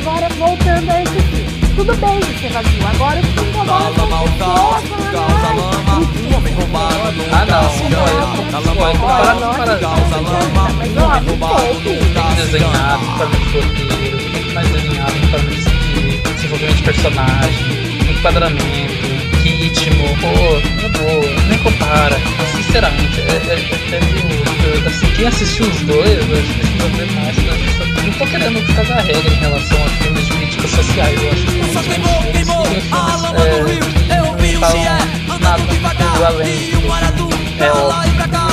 [0.00, 1.58] Agora, voltando a esse filme.
[1.76, 2.86] Tudo bem ser vazio.
[2.88, 4.30] Agora o que incomoda são mal, as
[4.82, 6.96] pessoas causa falando, lama "Ai, homem roubado
[7.32, 11.90] Ah, não, mal, olha, caos, para- causa lama Mas, ó, homem me roubado poupe.
[12.36, 15.28] desenhado, roteiro, muito mais desenhado de
[15.98, 19.06] de desenvolvimento de personagem, enquadramento,
[19.42, 22.16] ritmo, pô, na boa, nem compara.
[22.56, 27.12] Sinceramente, é, é, é, meio- assim, quem assistiu os dois, eu acho que precisa ver
[27.12, 27.77] mais pra.
[28.08, 31.52] Não tô querendo cagar regra em relação a filmes de críticas sociais, eu acho que
[31.52, 36.46] tem queimou, queimou a lama do rio é, Eu vi o nada andando do devagar.
[36.48, 37.28] E o maratu
[37.60, 38.48] É, pra ó, lá e pra cá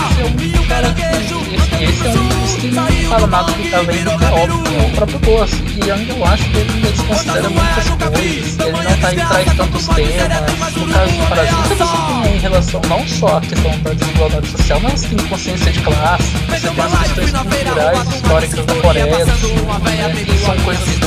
[0.76, 1.40] Caranguejo
[1.82, 4.86] esse, é um dos que não fala nada que além do que é óbvio, é
[4.86, 5.56] o próprio gosto.
[5.56, 9.88] E ainda eu acho que ele desconsidera muitas coisas, ele não tá aí traz tantos
[9.88, 10.76] temas.
[10.76, 14.80] No caso do Parasita, você tem em relação não só à questão da desigualdade social,
[14.82, 20.38] mas tem consciência de classe, você tem as questões culturais, históricas da Coreia né, que
[20.38, 21.06] são coisas que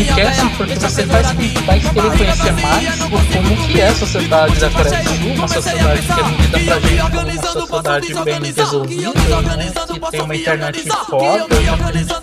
[0.00, 1.26] enriquecem porque você faz,
[1.66, 6.02] vai querer conhecer mais como que é a sociedade da Coreia do Sul, uma sociedade
[6.02, 10.84] que é vivida pra gente como uma sociedade bem resolvida, né, que tem uma internet
[11.08, 11.46] foda,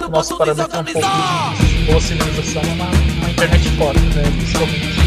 [0.06, 4.24] o nosso parâmetro é um pouco de boa civilização, é uma, uma internet foda, né,
[4.38, 5.02] principalmente.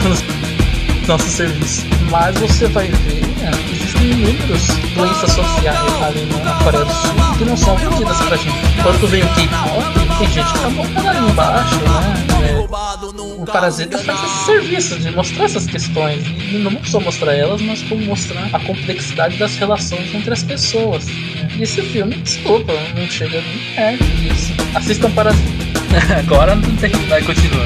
[0.00, 1.84] Com os nossos serviços.
[2.10, 7.44] Mas você vai ver, né, existem inúmeras doenças sociais ali na Coreia do Sul que
[7.44, 8.82] não são vendidas pra gente.
[8.82, 13.96] Quando vem o K-pop, tem gente que tá botando ali embaixo, né, é, o Parasita
[13.98, 16.22] faz esse serviço de mostrar essas questões.
[16.26, 21.06] E não só mostrar elas, mas como mostrar a complexidade das relações entre as pessoas.
[21.06, 21.48] né?
[21.56, 24.52] E esse filme, desculpa, não chega nem perto disso.
[24.74, 25.48] Assistam Parasita.
[26.18, 26.90] Agora não tem.
[27.08, 27.64] Vai, continua.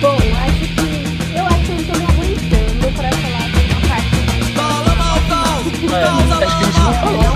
[0.00, 1.38] Bom, acho que.
[1.38, 4.52] Eu acho que eu não tô me aguentando pra falar de uma parte.
[4.54, 5.18] Fala mal,
[5.98, 7.29] É, acho que a gente não falou.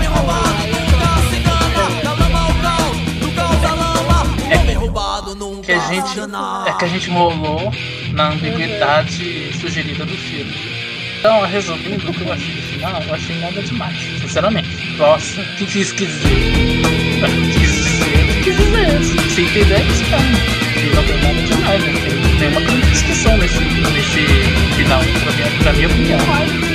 [6.01, 6.19] Gente
[6.67, 7.71] é que a gente rolou
[8.13, 10.53] na ambiguidade sugerida do filme.
[11.19, 14.97] Então, resumindo o que eu achei do final, eu achei nada demais, sinceramente.
[14.97, 16.29] Nossa, o que que isso quis dizer?
[17.23, 19.29] O que quis dizer?
[19.29, 20.55] Se entender, estranho.
[20.77, 21.93] E não tem nada demais, né?
[21.93, 26.74] Tem, tem uma grande discussão nesse, nesse final, pra minha, pra minha opinião.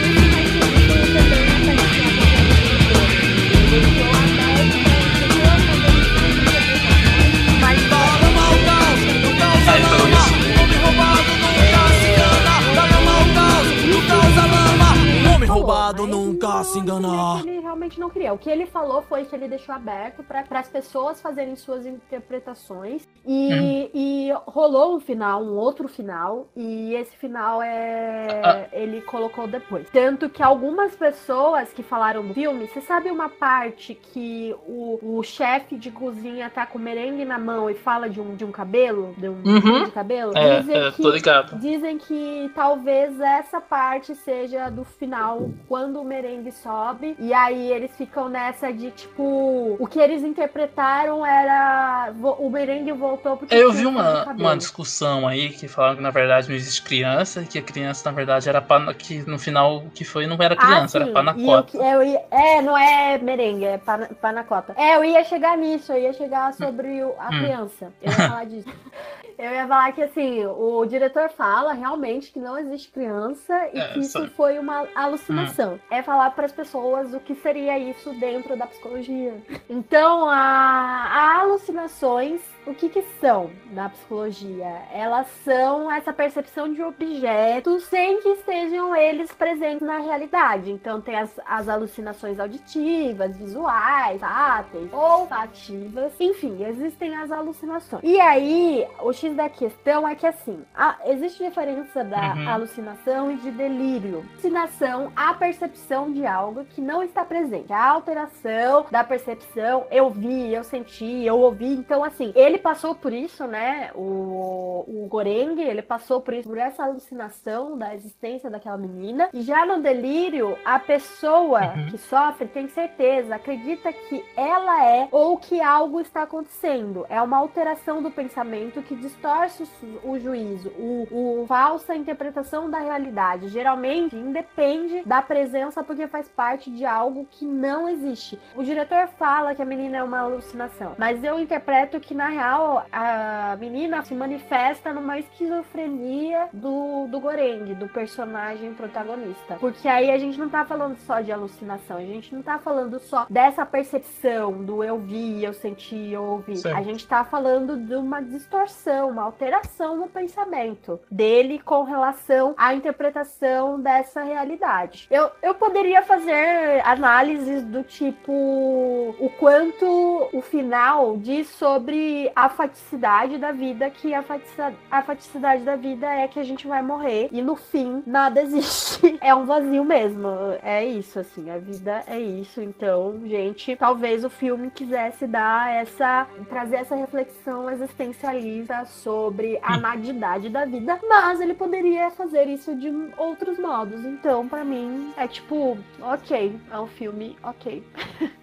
[15.53, 18.33] Roubado nunca se engana Ele realmente não queria.
[18.33, 23.07] O que ele falou foi que ele deixou aberto para as pessoas fazerem suas interpretações
[23.27, 29.89] e, e rolou um final, um outro final e esse final é ele colocou depois.
[29.91, 35.23] Tanto que algumas pessoas que falaram do filme, você sabe uma parte que o, o
[35.23, 39.15] chefe de cozinha tá com merengue na mão e fala de um de um cabelo,
[39.17, 39.61] de um Uhum.
[39.61, 40.37] fio de cabelo?
[40.37, 41.59] É, Dizem é, que- tô ligado.
[41.59, 47.14] Dizem que talvez essa parte seja do final, quando o merengue sobe.
[47.18, 49.76] E aí eles ficam nessa de tipo.
[49.79, 52.12] O que eles interpretaram era.
[52.38, 53.55] O merengue voltou porque.
[53.55, 57.42] Eu vi um uma, uma discussão aí que falavam que na verdade não existe criança,
[57.44, 60.55] que a criança na verdade era pana, que no final o que foi não era
[60.57, 61.76] criança, ah, era panacota.
[61.76, 64.74] E eu, eu é, não é merengue, é pana- panacota.
[64.76, 67.38] É, eu ia chegar nisso, eu ia chegar sobre o- a Hum.
[67.40, 67.92] criança.
[68.00, 68.68] Eu ia falar disso.
[69.42, 73.88] Eu ia falar que assim, o diretor fala realmente que não existe criança e É,
[73.94, 75.81] que isso só- foi uma alucinação.
[75.90, 79.35] É falar para as pessoas o que seria isso dentro da psicologia.
[79.68, 84.83] Então, a, a alucinações, o que que são na psicologia?
[84.92, 90.70] Elas são essa percepção de objetos sem que estejam eles presentes na realidade.
[90.70, 98.03] Então, tem as, as alucinações auditivas, visuais, táteis, olfativas, enfim, existem as alucinações.
[98.05, 102.49] E aí, o X da questão é que assim, a- existe diferença da Uhum.
[102.49, 104.25] alucinação e de delírio.
[104.35, 107.73] Alucinação, a percepção de algo que não está presente.
[107.73, 111.73] A alteração da percepção, eu vi, eu senti, eu ouvi.
[111.75, 113.90] Então, assim, ele passou por isso, né?
[113.94, 119.29] O, o Goreng, ele passou por isso, por essa alucinação da existência daquela menina.
[119.33, 121.87] E já no delírio, a pessoa Uhum.
[121.90, 127.07] que sofre tem certeza, acredita que ela é ou que algo está acontecendo.
[127.09, 129.64] É uma alteração do pensamento que distorce
[130.05, 133.49] o, juízo, o, o falsa interpretação da realidade.
[133.49, 138.38] Geralmente independe da presença porque faz parte de algo que não existe.
[138.55, 142.87] O diretor fala que a menina é uma alucinação, mas eu interpreto que na real
[142.90, 149.57] a menina se manifesta numa esquizofrenia do, do Goreng, do personagem protagonista.
[149.61, 152.98] Porque aí a gente não tá falando só de alucinação, a gente não tá falando
[152.98, 156.57] só dessa percepção do eu vi, eu senti, eu ouvi.
[156.57, 156.76] Certo.
[156.76, 162.74] A gente tá falando de uma distorção, uma alteração no pensamento dele com relação à
[162.74, 165.07] interpretação dessa realidade.
[165.11, 173.38] Eu, eu poderia fazer análises do tipo o quanto o final diz sobre a faticidade
[173.38, 177.29] da vida, que a, fatici- a faticidade da vida é que a gente vai morrer
[177.33, 179.19] e no fim nada existe.
[179.21, 180.29] É um vazio mesmo.
[180.62, 182.61] É isso, assim, a vida é isso.
[182.61, 186.27] Então, gente, talvez o filme quisesse dar essa.
[186.49, 192.90] trazer essa reflexão existencialista sobre a nadidade da vida, mas ele poderia fazer isso de
[193.16, 194.05] outros modos.
[194.05, 197.83] Então, pra mim, é tipo, ok, é um filme ok.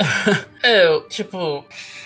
[0.62, 1.64] É, tipo,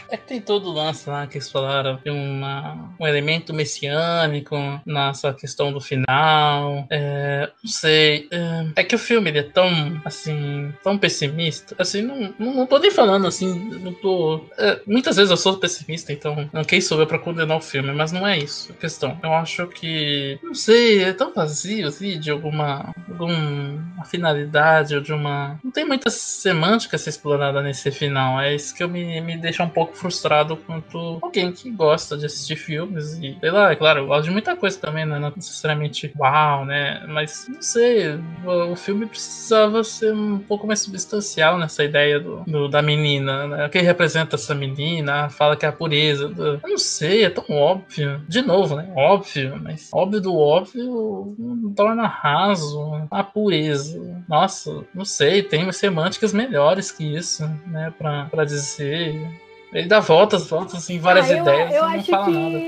[0.09, 4.57] é que tem todo o lance lá que eles falaram de uma, um elemento messiânico
[4.87, 6.87] nessa questão do final.
[6.88, 8.28] É, não sei.
[8.30, 11.74] É, é que o filme ele é tão, assim, tão pessimista.
[11.78, 14.44] Assim, não, não, não tô nem falando assim, não tô.
[14.57, 17.92] é, muitas vezes eu sou pessimista, então não quem sou eu pra condenar o filme,
[17.92, 19.18] mas não é isso a questão.
[19.22, 25.12] Eu acho que, não sei, é tão vazio, assim, de alguma, alguma finalidade ou de
[25.12, 25.59] uma.
[25.64, 28.40] Não tem muita semântica a ser explorada nesse final.
[28.40, 32.27] É isso que eu me, me deixa um pouco frustrado quanto alguém que gosta de
[32.27, 35.18] assistir filmes e, sei lá, é claro, eu gosto de muita coisa também, né?
[35.18, 37.05] Não necessariamente uau, né?
[37.09, 42.68] Mas, não sei, o, filme precisava ser um pouco mais substancial nessa ideia do, do-
[42.68, 43.66] da menina, né?
[43.66, 46.29] O que representa essa menina, fala que é a pureza.
[46.29, 48.20] do- Eu não sei, é tão óbvio.
[48.29, 48.90] De novo, né?
[48.97, 54.13] Óbvio, mas óbvio do óbvio não torna raso a pureza.
[54.28, 57.92] Nossa, não sei, tem semânticas melhores que isso, né?
[57.98, 59.20] Pra, pra dizer.
[59.72, 62.32] Ele dá voltas, voltas em várias Ah, eu, ideias eu e não acho fala que
[62.32, 62.64] nada.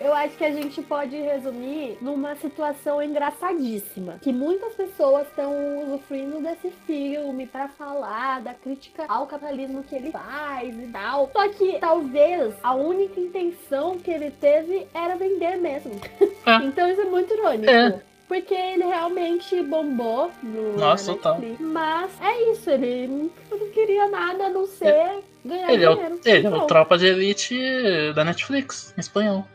[0.00, 6.40] eu acho que a gente pode resumir numa situação engraçadíssima, que muitas pessoas estão usufruindo
[6.40, 11.28] desse filme pra falar da crítica ao capitalismo que ele faz e tal.
[11.32, 16.00] Só que talvez a única intenção que ele teve era vender mesmo.
[16.46, 16.60] Ah.
[16.64, 17.68] então isso é muito irônico.
[17.70, 18.00] É.
[18.28, 21.12] Porque ele realmente bombou no Nossa.
[21.12, 21.60] Netflix.
[21.60, 23.30] Mas é isso, ele não,
[23.72, 26.20] queria nada a não ser ganhar Ele é, o, dinheiro.
[26.26, 26.66] ele é o.
[26.66, 27.58] Tropa de Elite
[28.14, 29.46] da Netflix, em espanhol.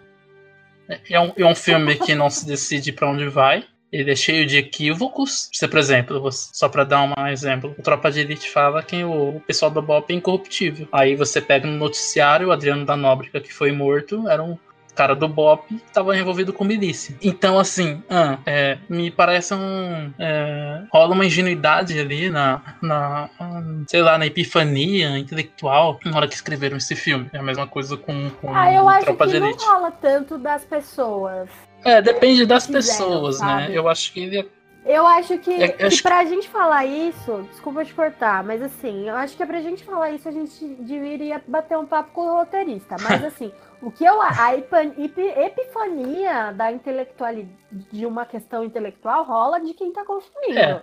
[0.90, 3.64] É, é um, é um filme que não se decide pra onde vai.
[3.92, 5.50] Ele é cheio de equívocos.
[5.54, 9.04] Você, por exemplo, você- só pra dar um exemplo, o Tropa de Elite fala que
[9.04, 10.88] o, o pessoal do BOP é incorruptível.
[10.92, 14.58] Aí você pega no noticiário o Adriano da Nóbrega, que foi morto, era um
[14.96, 17.16] cara do BOP estava envolvido com milícia.
[17.22, 20.14] Então, assim, ah, é, me parece um.
[20.20, 23.30] é, rola uma ingenuidade ali na, na.
[23.88, 27.30] sei lá, na epifania intelectual na hora que escreveram esse filme.
[27.34, 31.50] É a mesma coisa com, com Ah, eu acho que não rola tanto das pessoas.
[31.84, 33.48] É, depende das Fizeram, pessoas, né?
[33.48, 33.76] sabe?
[33.76, 34.46] Eu acho que ele é.
[34.86, 38.44] Eu acho que, Eu- eu que acho que- pra gente falar isso, desculpa te cortar,
[38.44, 42.12] mas assim, eu acho que pra gente falar isso a gente deveria bater um papo
[42.12, 42.96] com o roteirista.
[43.02, 44.22] Mas assim, o que eu.
[44.22, 47.50] A epifania da intelectualidade
[47.92, 50.60] de uma questão intelectual rola de quem tá consumindo.
[50.60, 50.82] É.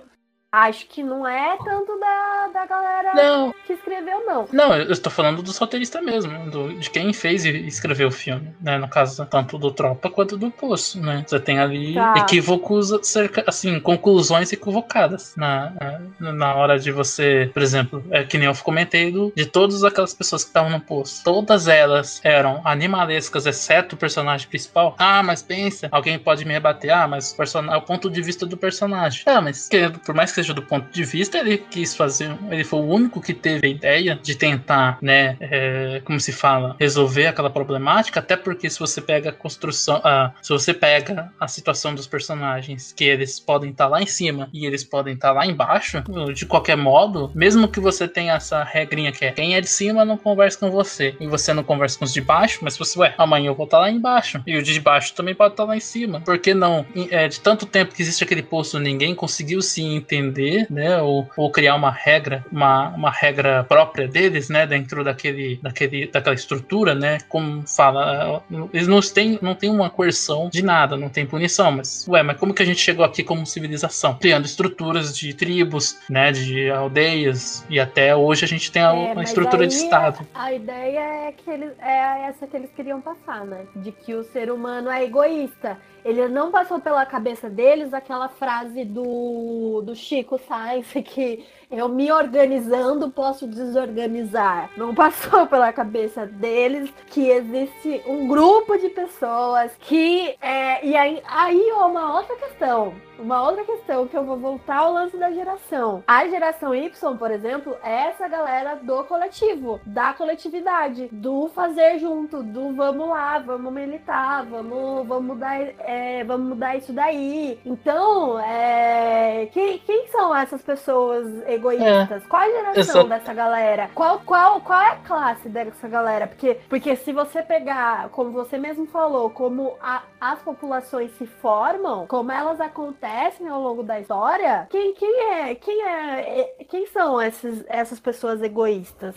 [0.53, 3.55] Acho que não é tanto da, da galera Não.
[3.65, 4.49] que escreveu, não.
[4.53, 8.53] Não, eu estou falando dos roteiristas mesmo, do- de quem fez e escreveu o filme,
[8.61, 8.77] né?
[8.77, 11.25] No caso, tanto do Tropa quanto do Poço, né?
[11.25, 12.15] Você tem ali Tá.
[12.19, 15.73] equívocos, cerca- assim, conclusões equivocadas na,
[16.19, 20.13] na, hora de você, por exemplo, é que nem eu comentei do, de todas aquelas
[20.13, 21.23] pessoas que estavam no Poço.
[21.23, 24.97] Todas elas eram animalescas, exceto o personagem principal.
[24.99, 28.21] Ah, mas pensa, alguém pode me rebater, ah, mas o, person- é o ponto de
[28.21, 29.23] vista do personagem.
[29.27, 29.69] Ah, mas
[30.05, 33.21] por mais que seja do ponto de vista, ele quis fazer, ele foi o único
[33.21, 38.37] que teve a ideia de tentar, né, é, como se fala, resolver aquela problemática, até
[38.37, 40.01] porque se você pega a construção,
[40.41, 44.67] se você pega a situação dos personagens, que eles podem estar lá em cima e
[44.67, 46.03] eles podem estar lá embaixo,
[46.35, 50.05] de qualquer modo, mesmo que você tenha essa regrinha que é quem é de cima
[50.05, 52.99] não conversa com você, e você não conversa com os de baixo, mas se você,
[52.99, 55.77] ué, amanhã eu vou estar lá embaixo, e o de baixo também pode estar lá
[55.77, 56.87] em cima, por que não?
[57.11, 60.30] É, de tanto tempo que existe aquele posto, ninguém conseguiu se entender,
[60.71, 66.07] né, ou, ou criar uma regra, uma, uma regra própria deles, né, dentro daquele, daquele,
[66.07, 71.09] daquela estrutura, né, como fala, eles não têm, não têm uma coerção de nada, não
[71.09, 74.15] tem punição, mas, ué, mas como que a gente chegou aqui como civilização?
[74.15, 79.13] Criando estruturas de tribos, né, de aldeias, e até hoje a gente tem a, É,
[79.13, 80.27] a mas estrutura de Estado.
[80.35, 83.65] A ideia é que eles é essa que eles queriam passar, né?
[83.77, 85.79] De que o ser humano é egoísta.
[86.05, 92.11] Ele não passou pela cabeça deles aquela frase do, do Chico Sainz que eu me
[92.11, 94.71] organizando posso desorganizar.
[94.77, 100.37] Não passou pela cabeça deles que existe um grupo de pessoas que.
[100.41, 102.95] É, e aí, aí uma outra questão.
[103.21, 106.03] Uma outra questão que eu vou voltar ao lance da geração.
[106.07, 112.43] A geração Y, por exemplo, é essa galera do coletivo, da coletividade, do fazer junto,
[112.43, 117.61] do vamos lá, vamos militar, vamos, vamos mudar, é, vamos mudar isso daí.
[117.65, 122.27] Então, é, quem, quem são essas pessoas egoístas?
[122.27, 123.91] Qual a geração dessa galera?
[123.95, 126.27] Qual, qual, qual é a classe dessa galera?
[126.27, 132.07] Porque, porque se você pegar, como você mesmo falou, como a- as populações se formam,
[132.07, 133.10] como elas acontecem
[133.51, 138.41] ao longo da história, quem, quem é, quem é, é- quem são esses, essas pessoas
[138.43, 139.15] egoístas?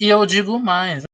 [0.00, 1.04] E eu digo mais.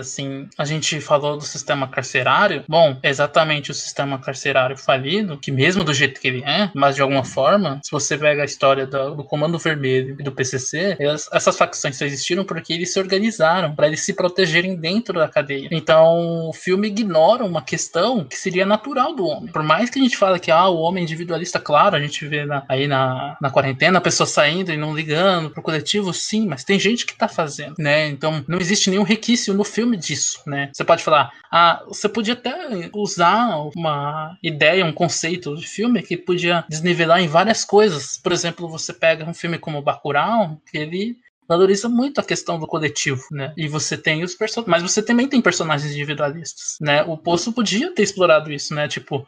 [0.00, 2.64] Assim, a gente falou do sistema carcerário.
[2.68, 6.96] Bom, é exatamente o sistema carcerário falido, que mesmo do jeito que ele é, mas
[6.96, 10.96] de alguma forma, se você pega a história do, do Comando Vermelho e do PCC,
[10.98, 15.28] elas- essas facções só existiram porque eles se organizaram para eles se protegerem dentro da
[15.28, 15.68] cadeia.
[15.70, 19.52] Então, o filme ignora uma questão que seria natural do homem.
[19.52, 22.44] Por mais que a gente fale que ah, o homem individualista, claro, a gente vê
[22.44, 26.64] na- aí na, na quarentena a pessoa saindo e não ligando pro coletivo, sim, mas
[26.64, 28.08] tem gente que tá fazendo, né?
[28.08, 30.70] Então, não existe nenhum requisito no filme disso, né?
[30.72, 36.16] Você pode falar, ah, você podia até usar uma ideia, um conceito de filme que
[36.16, 38.18] podia desnivelar em várias coisas.
[38.18, 41.16] Por exemplo, você pega um filme como Bacurau, que ele
[41.48, 43.52] valoriza muito a questão do coletivo, né?
[43.56, 47.02] E você tem os personagens, mas você também tem personagens individualistas, né?
[47.02, 48.88] O Poço podia ter explorado isso, né?
[48.88, 49.26] Tipo,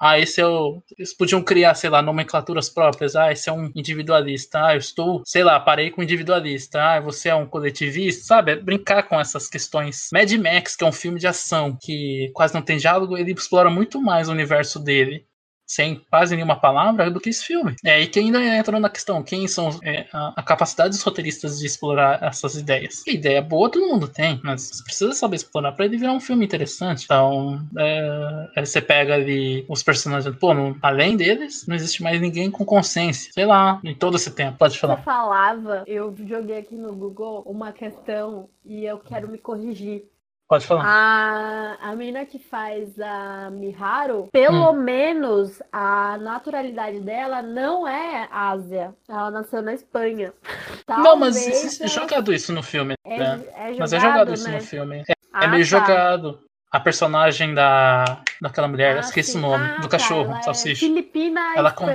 [0.00, 0.82] ah, esse é o.
[0.96, 3.14] Eles podiam criar, sei lá, nomenclaturas próprias.
[3.14, 4.66] Ah, esse é um individualista.
[4.66, 6.82] Ah, eu estou, sei lá, parei com individualista.
[6.82, 8.52] Ah, você é um coletivista, sabe?
[8.52, 10.08] É brincar com essas questões.
[10.12, 13.68] Mad Max, que é um filme de ação que quase não tem diálogo, ele explora
[13.68, 15.26] muito mais o universo dele.
[15.70, 17.76] Sem quase nenhuma palavra do que esse filme.
[17.84, 21.60] É, e que ainda entra na questão: quem são é, a, a capacidade dos roteiristas
[21.60, 23.04] de explorar essas ideias?
[23.04, 26.18] Que ideia boa todo mundo tem, mas você precisa saber explorar pra ele virar um
[26.18, 27.04] filme interessante.
[27.04, 32.50] Então, é, você pega ali os personagens, pô, não- além deles, não existe mais ninguém
[32.50, 33.32] com consciência.
[33.32, 34.58] Sei lá, em todo esse tempo.
[34.58, 34.96] Pode Você falar.
[34.96, 40.02] falava, eu joguei aqui no Google uma questão e eu quero me corrigir.
[40.50, 40.84] Pode falar.
[40.84, 44.82] A, a menina que faz a Miharu, pelo Hum.
[44.82, 48.92] menos a naturalidade dela não é Ásia.
[49.08, 50.32] Ela nasceu na Espanha.
[50.88, 53.44] não, mas Talvez isso- ela- jogado isso no filme, É, né?
[53.54, 54.56] é Mas é jogado isso né?
[54.56, 55.04] no filme.
[55.08, 55.68] É, Ah, é meio tá.
[55.68, 56.40] jogado.
[56.72, 59.38] A personagem da daquela mulher, Ah, esqueci sim.
[59.38, 60.84] o nome, Ah, do tá, cachorro, é salsicha.
[60.84, 61.88] Filipina Ela com-.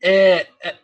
[0.00, 0.76] É, é-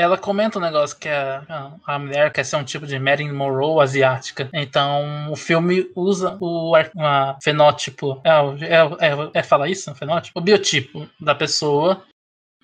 [0.00, 3.32] ela comenta um negócio que a, a, a mulher quer ser um tipo de Marilyn
[3.32, 4.48] Monroe asiática.
[4.52, 6.72] Então o filme usa o
[7.42, 8.20] fenótipo.
[8.24, 8.30] É,
[8.66, 9.94] é, é, é falar isso?
[9.94, 10.38] Fenótipo?
[10.38, 12.02] O biotipo da pessoa.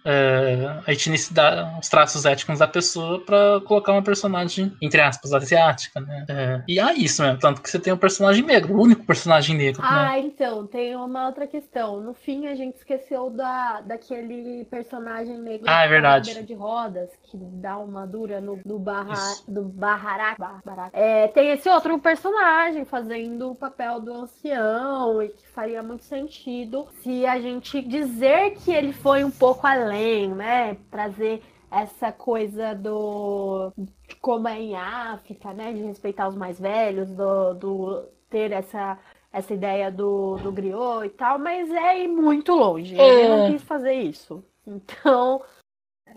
[0.06, 6.00] É, a etnicidade, os traços étnicos da pessoa pra colocar uma personagem, entre aspas, asiática,
[6.00, 6.24] né?
[6.28, 9.56] É, e é isso mesmo, tanto que você tem um personagem negro, o único personagem
[9.56, 9.88] negro, né?
[9.90, 12.00] Ah, então, tem uma outra questão.
[12.00, 16.28] No fim, a gente esqueceu da, daquele personagem negro Ah, é da verdade.
[16.28, 19.44] cadeira de rodas, que dá uma dura no, no barra, Isso.
[19.48, 20.38] do Barrarak.
[20.38, 20.90] Barrarak.
[20.92, 26.86] É, tem esse outro personagem fazendo o papel do ancião, e que faria muito sentido
[27.02, 29.95] se a gente dizer que ele foi um pouco além,
[30.34, 30.76] né?
[30.90, 33.72] Trazer essa coisa do
[34.08, 35.72] de como é em África, né?
[35.72, 38.98] De respeitar os mais velhos, do, do ter essa,
[39.32, 42.94] essa ideia do, do griot e tal, mas é ir muito longe.
[42.94, 43.28] Ele É.
[43.28, 44.44] não quis fazer isso.
[44.66, 45.42] Então,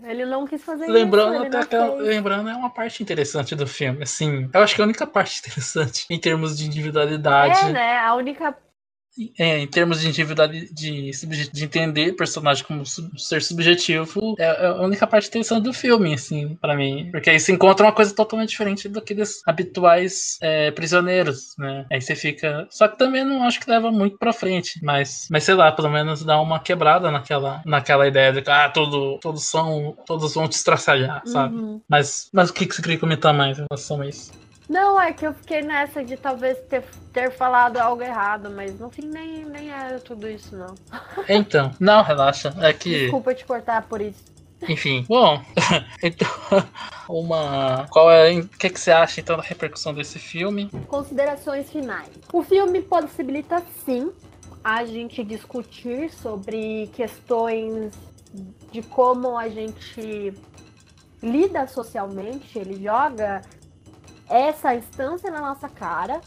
[0.04, 1.44] ele não quis fazer Lembrando, isso.
[1.46, 2.00] ele até fez.
[2.02, 4.48] lembrando, é uma parte interessante do filme, assim.
[4.52, 7.58] Eu acho que é a única parte interessante em termos de individualidade.
[7.68, 7.98] É, né?
[7.98, 8.56] A única.
[9.38, 11.10] É, em termos de individualidade, de,
[11.52, 16.12] de entender personagem como sub- ser subjetivo, é é a única parte interessante do filme,
[16.14, 17.08] assim, pra mim.
[17.10, 21.86] Porque aí se encontra uma coisa totalmente diferente daqueles habituais é, prisioneiros, né?
[21.90, 22.66] Aí você fica.
[22.70, 25.88] Só que também não acho que leva muito pra frente, mas, mas sei lá, pelo
[25.90, 29.96] menos dá uma quebrada naquela, naquela ideia de que ah, todo, todos são.
[30.06, 31.54] Todos vão te estraçalhar, sabe?
[31.56, 31.80] Uhum.
[31.88, 34.30] Mas, mas o que, que você queria comentar mais em relação a isso?
[34.70, 38.88] Não, é que eu fiquei nessa de talvez ter, ter falado algo errado, mas no
[38.88, 40.76] fim nem, nem era tudo isso, não.
[41.28, 42.54] Então, não, relaxa.
[42.60, 43.00] É que.
[43.00, 44.22] Desculpa te cortar por isso.
[44.68, 45.42] Enfim, bom,
[46.00, 46.28] então,
[47.08, 47.88] uma.
[47.90, 48.32] Qual é.
[48.38, 50.70] O que, que você acha então da repercussão desse filme?
[50.86, 52.08] Considerações finais.
[52.32, 54.12] O filme possibilita sim
[54.62, 57.92] a gente discutir sobre questões
[58.70, 60.32] de como a gente
[61.20, 62.56] lida socialmente.
[62.56, 63.42] Ele joga
[64.30, 66.20] essa instância na nossa cara,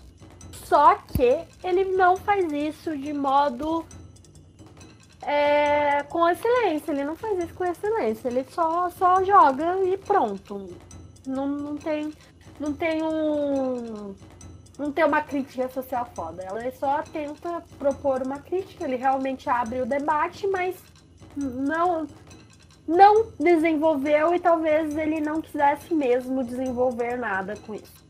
[0.52, 3.86] só que ele não faz isso de modo
[5.22, 6.92] é, com excelência.
[6.92, 8.28] Ele não faz isso com excelência.
[8.28, 10.70] Ele só, só joga e pronto.
[11.26, 12.14] Não, não tem
[12.60, 14.14] não tem um
[14.78, 16.44] não tem uma crítica social foda.
[16.44, 20.76] Ela só tenta propor uma crítica, ele realmente abre o debate, mas
[21.36, 22.08] não
[22.88, 28.04] não desenvolveu e talvez ele não quisesse mesmo desenvolver nada com isso.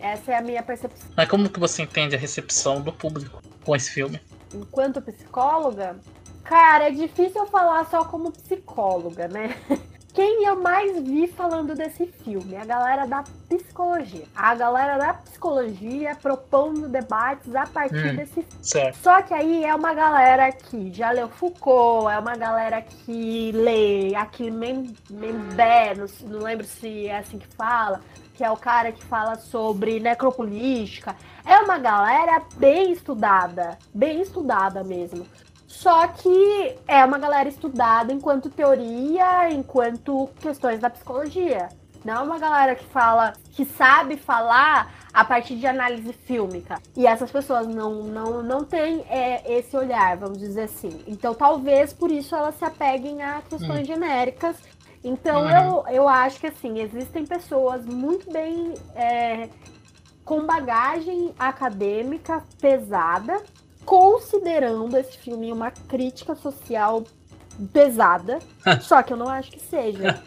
[0.00, 1.08] Essa é a minha percepção.
[1.16, 4.20] Mas como que você entende a recepção do público com esse filme?
[4.54, 5.96] Enquanto psicóloga,
[6.44, 9.56] cara, é difícil eu falar só como psicóloga, né?
[10.18, 12.56] Quem eu mais vi falando desse filme?
[12.56, 14.24] A galera da psicologia.
[14.34, 18.16] A galera da psicologia propondo debates a partir Hum.
[18.16, 18.94] desse filme.
[19.00, 24.12] Só que aí é uma galera que já leu Foucault, é uma galera que lê
[24.16, 28.00] aquele Mem- Membé, não, não lembro se é assim que fala,
[28.34, 31.14] que é o cara que fala sobre necropolítica.
[31.46, 35.24] É uma galera bem estudada, bem estudada mesmo.
[35.68, 41.68] Só que é uma galera estudada enquanto teoria, enquanto questões da psicologia.
[42.04, 46.80] Não é uma galera que fala, que sabe falar a partir de análise fílmica.
[46.96, 51.04] E essas pessoas não, não, não têm é, esse olhar, vamos dizer assim.
[51.06, 54.56] Então talvez por isso elas se apeguem a questões genéricas.
[55.04, 55.50] Então Uhum.
[55.50, 59.48] eu, eu acho que assim, existem pessoas muito bem é,
[60.24, 63.42] com bagagem acadêmica pesada,
[63.88, 67.04] considerando esse filme uma crítica social
[67.72, 68.38] pesada.
[68.82, 70.22] só que eu não acho que seja.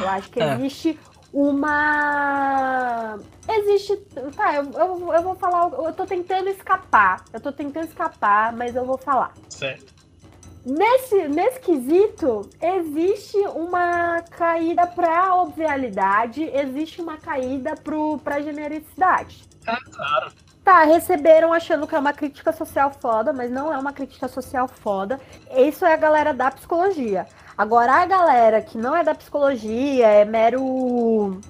[0.00, 0.54] Eu acho que É.
[0.54, 0.98] existe
[1.30, 3.18] uma.
[3.46, 3.96] Existe.
[4.34, 5.70] Tá, eu, eu, eu vou falar.
[5.72, 7.22] Eu tô tentando escapar.
[7.32, 9.34] Eu tô tentando escapar, mas eu vou falar.
[9.50, 10.00] Certo.
[10.64, 19.42] Nesse, nesse quesito, existe uma caída pra obvialidade, existe uma caída pro, pra genericidade.
[19.66, 20.32] Ah, claro.
[20.64, 24.68] Tá, receberam achando que é uma crítica social foda, mas não é uma crítica social
[24.68, 25.18] foda.
[25.56, 27.26] Isso é a galera da psicologia.
[27.56, 31.40] Agora, a galera que não é da psicologia, é mero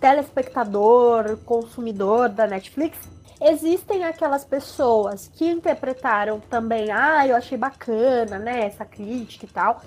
[0.00, 2.96] telespectador, consumidor da Netflix,
[3.40, 9.82] existem aquelas pessoas que interpretaram também, ah, eu achei bacana, né, essa crítica e tal,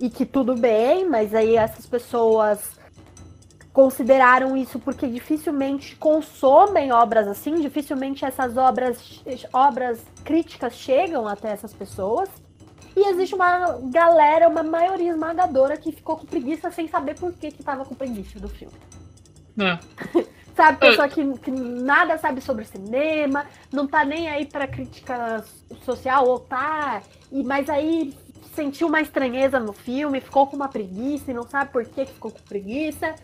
[0.00, 2.78] e que tudo bem, mas aí essas pessoas
[3.74, 9.20] consideraram isso porque dificilmente consomem obras assim, dificilmente essas obras,
[9.52, 12.30] obras críticas chegam até essas pessoas.
[12.96, 17.50] E existe uma galera, uma maioria esmagadora que ficou com preguiça sem saber por que
[17.50, 18.76] que tava com preguiça do filme.
[19.58, 19.76] É.
[20.54, 25.44] Sabe, pessoa que, que nada sabe sobre cinema, não tá nem aí pra crítica
[25.84, 27.02] social, ou tá,
[27.32, 28.14] e, mas aí
[28.54, 32.12] sentiu uma estranheza no filme, ficou com uma preguiça e não sabe por que que
[32.12, 33.14] ficou com preguiça.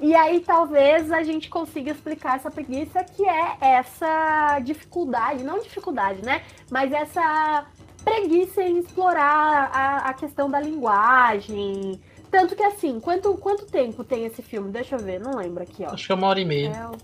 [0.00, 6.22] E aí talvez a gente consiga explicar essa preguiça, que é essa dificuldade, não dificuldade,
[6.22, 6.42] né?
[6.70, 7.66] Mas essa
[8.04, 12.00] preguiça em explorar a, a questão da linguagem.
[12.30, 14.70] Tanto que assim, quanto, quanto tempo tem esse filme?
[14.70, 15.92] Deixa eu ver, não lembro aqui, ó.
[15.92, 16.68] Acho que é uma hora e meia.
[16.68, 16.96] É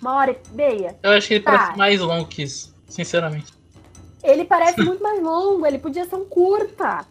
[0.00, 0.98] uma hora e meia?
[1.02, 1.52] Eu acho que ele Tá.
[1.52, 3.52] parece mais longo que isso, sinceramente.
[4.22, 7.04] Ele parece muito mais longo, ele podia ser um curta.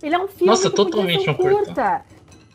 [0.00, 2.04] Ele é um filme Nossa, que podia totalmente ser um curta.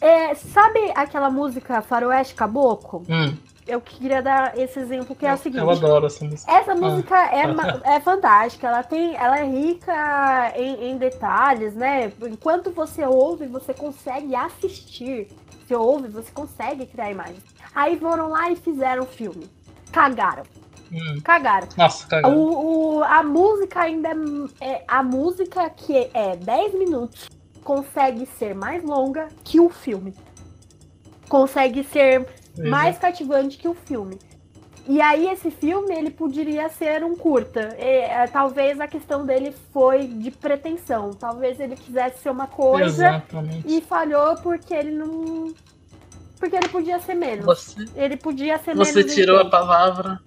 [0.02, 3.04] É, sabe aquela música Faroeste Caboclo?
[3.10, 3.36] Hum,
[3.68, 5.62] Eu queria dar esse exemplo que é o seguinte.
[5.62, 6.52] eu adoro essa música.
[6.52, 12.12] Essa música é, ma- é fantástica, ela tem, ela é rica em, em detalhes, né?
[12.24, 15.28] Enquanto você ouve, você consegue assistir.
[15.68, 17.44] Você ouve, você consegue criar imagens.
[17.76, 19.48] Aí foram lá e fizeram o filme.
[19.92, 20.44] Cagaram,
[20.92, 21.20] Hum.
[21.24, 21.68] cagaram.
[21.78, 22.34] Nossa, cagada.
[22.36, 24.10] O, o- a música ainda
[24.62, 27.30] é, é- A música que é 10 minutos
[27.64, 30.14] consegue ser mais longa que o filme.
[31.28, 34.18] Consegue ser mais cativante que o filme.
[34.88, 37.76] E aí esse filme ele poderia ser um curta.
[37.78, 41.12] É, é, talvez a questão dele foi de pretensão.
[41.12, 43.64] Talvez ele quisesse ser uma coisa Exatamente.
[43.68, 45.54] e falhou porque ele não.
[46.40, 47.46] Porque ele podia ser menos.
[47.46, 49.14] Você, Ele podia ser você menos.
[49.14, 50.20] tirou a palavra.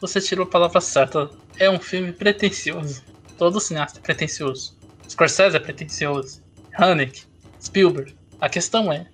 [0.00, 1.28] Você tirou a palavra certa.
[1.58, 3.02] É um filme pretencioso.
[3.36, 4.78] Todo cineasta é pretencioso.
[5.06, 6.42] Scorsese é pretencioso.
[6.76, 7.22] Haneke,
[7.60, 8.14] Spielberg.
[8.40, 9.06] A questão é,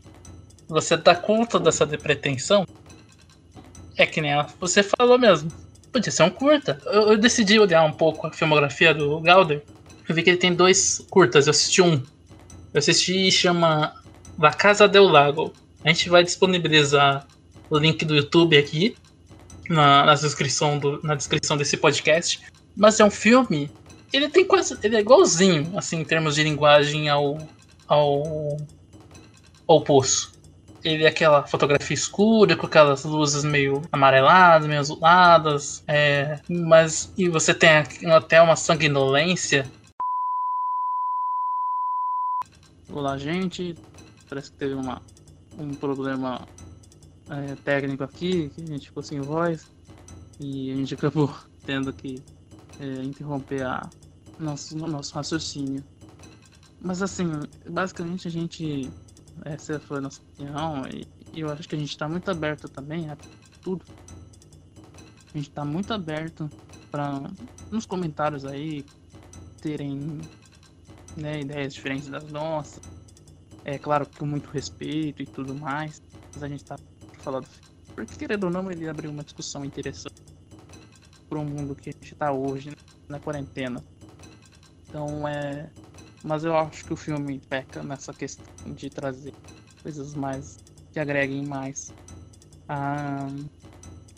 [0.68, 2.66] você dá conta dessa de pretensão?
[3.96, 5.50] É que nem você falou mesmo.
[5.92, 6.80] Podia ser um curta.
[6.86, 9.62] Eu, eu decidi olhar um pouco a filmografia do Galder.
[10.08, 11.46] Eu vi que ele tem dois curtas.
[11.46, 12.02] Eu assisti um.
[12.72, 13.94] Eu assisti e chama
[14.38, 15.52] La Casa del Lago.
[15.84, 17.26] A gente vai disponibilizar
[17.68, 18.96] o link do YouTube aqui
[19.68, 22.40] na, na descrição do, na descrição desse podcast.
[22.74, 23.70] Mas é um filme.
[24.12, 24.76] Ele tem quase.
[24.82, 27.38] Ele é igualzinho, assim, em termos de linguagem ao.
[27.88, 28.58] ao.
[29.66, 30.32] ao poço.
[30.84, 35.82] Ele é aquela fotografia escura, com aquelas luzes meio amareladas, meio azuladas.
[35.88, 37.10] É, mas.
[37.16, 37.70] E você tem
[38.12, 39.64] até uma sanguinolência.
[42.90, 43.74] Olá, gente.
[44.28, 45.00] Parece que teve uma,
[45.58, 46.46] um problema
[47.30, 49.70] é, técnico aqui, que a gente ficou sem voz.
[50.38, 51.34] E a gente acabou
[51.64, 52.22] tendo que
[52.80, 53.88] é, interromper a
[54.42, 55.84] nosso, nosso raciocínio.
[56.80, 57.26] Mas assim,
[57.68, 58.90] basicamente a gente.
[59.44, 61.06] Essa foi a nossa opinião e,
[61.40, 63.16] eu acho que a gente está muito aberto também a
[63.62, 63.84] tudo.
[65.32, 66.50] A gente está muito aberto
[66.90, 67.22] para
[67.70, 68.84] nos comentários aí
[69.62, 70.20] terem
[71.16, 72.82] né, ideias diferentes das nossas.
[73.64, 76.02] É claro com muito respeito e tudo mais.
[76.34, 76.76] Mas a gente tá
[77.18, 77.46] falando.
[77.94, 80.20] Porque querendo ou não, ele abriu uma discussão interessante
[81.28, 82.76] para mundo que a gente tá hoje, né,
[83.08, 83.82] na quarentena.
[84.92, 85.70] Então é.
[86.22, 89.32] Mas eu acho que o filme peca nessa questão de trazer
[89.82, 90.58] coisas mais.
[90.92, 91.92] que agreguem mais
[92.68, 93.26] a,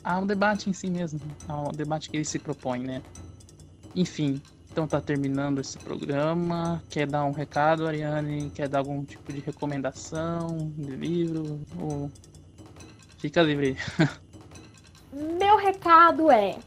[0.03, 3.03] ao debate em si mesmo, ao debate que ele se propõe, né?
[3.95, 6.83] Enfim, então tá terminando esse programa.
[6.91, 8.51] Quer dar um recado, Ariane?
[8.51, 11.61] Quer dar algum tipo de recomendação de livro?
[11.81, 12.11] Ou...
[13.18, 13.77] Fica livre.
[15.39, 16.59] Meu recado é: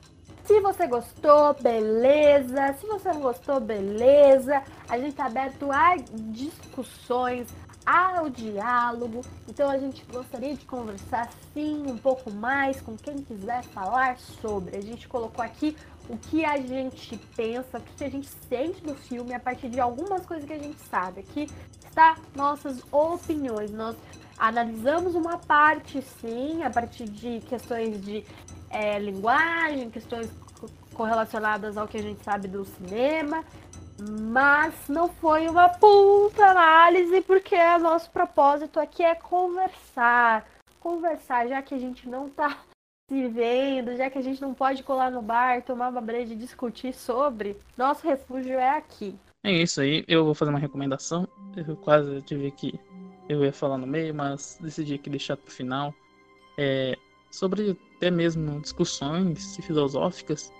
[0.47, 2.73] se você gostou, beleza.
[2.79, 4.63] Se você não gostou, beleza.
[4.87, 5.97] A gente tá aberto a
[6.31, 7.47] discussões,
[7.85, 9.21] ao diálogo.
[9.47, 14.77] Então a gente gostaria de conversar sim um pouco mais com quem quiser falar sobre.
[14.77, 15.75] A gente colocou aqui
[16.09, 19.79] o que a gente pensa, o que a gente sente do filme a partir de
[19.79, 21.21] algumas coisas que a gente sabe.
[21.21, 21.49] Aqui
[21.85, 23.71] está nossas opiniões.
[23.71, 23.97] Nós
[24.37, 28.25] analisamos uma parte, sim, a partir de questões de
[28.69, 33.43] é, linguagem, questões co- correlacionadas ao que a gente sabe do cinema,
[34.31, 40.47] mas não foi uma puta análise, porque o nosso propósito aqui é conversar.
[40.79, 42.59] Conversar, já que a gente não tá
[43.09, 46.37] se vendo, já que a gente não pode colar no bar, tomar uma breja e
[46.37, 49.15] discutir sobre, nosso refúgio é aqui.
[49.43, 51.27] É isso aí, eu vou fazer uma recomendação.
[51.55, 52.77] Eu quase tive que.
[53.29, 55.93] Eu ia falar no meio, mas decidi aqui deixar pro final.
[56.57, 56.97] É,
[57.31, 60.53] sobre até mesmo discussões filosóficas.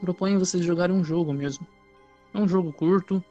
[0.00, 1.66] Proponho vocês jogarem um jogo mesmo.
[2.32, 3.22] É um jogo curto,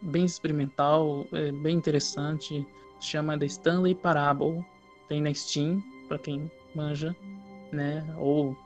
[0.00, 2.66] bem experimental, é bem interessante.
[3.00, 4.64] Se chama The Stanley Parable.
[5.08, 7.14] Tem na Steam, pra quem manja,
[7.72, 8.04] né?
[8.18, 8.56] Ou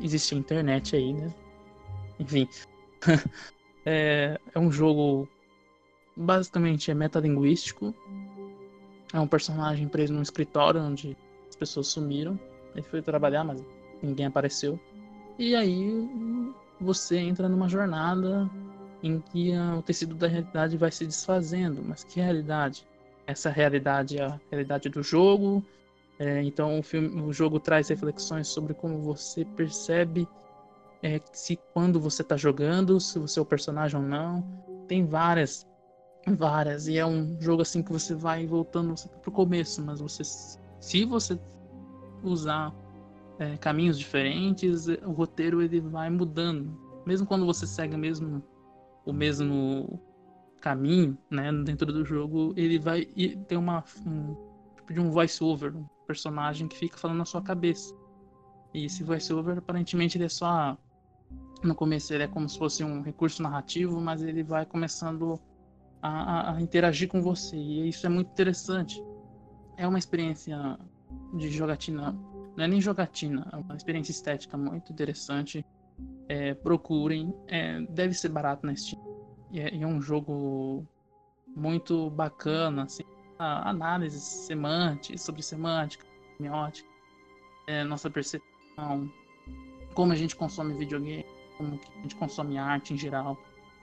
[0.00, 1.32] existe internet aí, né?
[2.20, 2.48] Enfim.
[3.86, 5.28] é, é um jogo
[6.16, 7.94] basicamente é metalinguístico.
[9.12, 11.16] É um personagem preso num escritório onde
[11.48, 12.38] as pessoas sumiram.
[12.78, 13.62] Ele foi trabalhar, mas
[14.02, 14.78] ninguém apareceu.
[15.38, 16.08] E aí
[16.80, 18.48] você entra numa jornada
[19.02, 21.82] em que o tecido da realidade vai se desfazendo.
[21.82, 22.86] Mas que realidade?
[23.26, 25.64] Essa realidade é a realidade do jogo.
[26.18, 30.26] É, então o, filme, o jogo traz reflexões sobre como você percebe
[31.02, 34.42] é, se quando você tá jogando, se você é o personagem ou não.
[34.88, 35.66] Tem várias,
[36.26, 36.88] várias.
[36.88, 40.22] E é um jogo assim que você vai voltando tá pro começo, mas você,
[40.80, 41.38] se você
[42.22, 42.74] usar
[43.38, 46.76] é, caminhos diferentes, o roteiro ele vai mudando.
[47.06, 48.42] Mesmo quando você segue mesmo,
[49.04, 50.00] o mesmo
[50.60, 54.36] caminho, né, dentro do jogo, ele vai ter uma um,
[54.76, 57.94] tipo de um voice-over, um personagem que fica falando na sua cabeça.
[58.74, 60.76] E esse voice-over, aparentemente, ele é só
[61.62, 65.40] no começo ele é como se fosse um recurso narrativo, mas ele vai começando
[66.00, 67.56] a, a, a, interagir com você.
[67.56, 69.02] E isso é muito interessante.
[69.76, 70.78] É uma experiência
[71.34, 72.12] de jogatina,
[72.56, 75.64] não é nem jogatina, é uma experiência estética muito interessante.
[76.28, 79.02] É, procurem, é, deve ser barato na Steam.
[79.50, 80.86] E é, é, um jogo
[81.56, 83.02] muito bacana, assim,
[83.38, 86.04] análise semântica, sobre semântica,
[86.36, 86.88] semiótica,
[87.66, 89.10] é, nossa percepção,
[89.94, 91.24] como a gente consome videogame
[91.58, 93.36] como a gente consome arte em geral.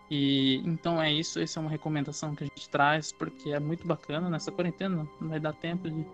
[0.10, 3.86] E então é isso, essa é uma recomendação que a gente traz, porque é muito
[3.86, 6.06] bacana nessa quarentena, não vai dar tempo de,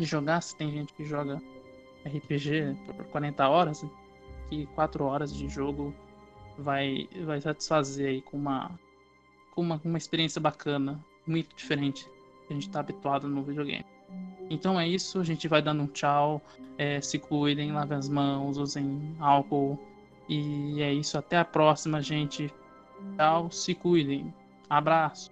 [0.00, 1.40] de jogar, se tem gente que joga
[2.04, 3.84] RPG por 40 horas,
[4.48, 5.94] que 4 horas de jogo
[6.58, 8.70] vai, vai satisfazer aí com uma,
[9.54, 12.04] com uma, uma experiência bacana, muito diferente
[12.46, 13.86] que a gente está habituado no videogame.
[14.48, 16.42] Então é isso, a gente vai dando um tchau,
[16.76, 19.78] é, se cuidem, lavem as mãos, usem álcool,
[20.30, 21.18] e é isso.
[21.18, 22.54] Até a próxima, gente.
[23.16, 23.50] Tchau.
[23.50, 24.32] Se cuidem.
[24.68, 25.28] Abraço.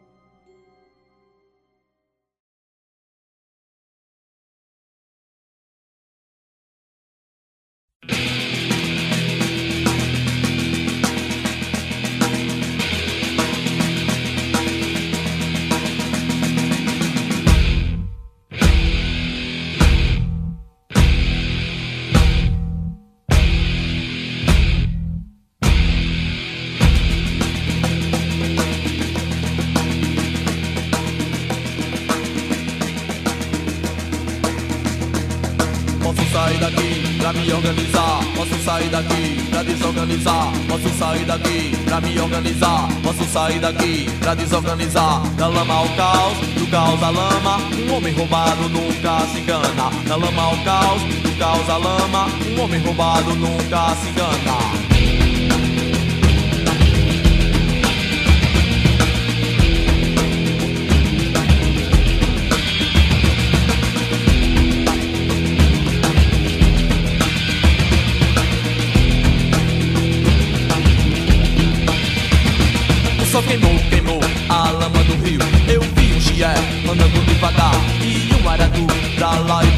[43.39, 45.23] Sair daqui pra desorganizar.
[45.37, 47.59] Da lama ao caos, do caos à lama.
[47.79, 49.91] Um homem roubado nunca se engana.
[50.09, 52.27] Da lama ao caos, do caos à lama.
[52.51, 54.78] Um homem roubado nunca se engana.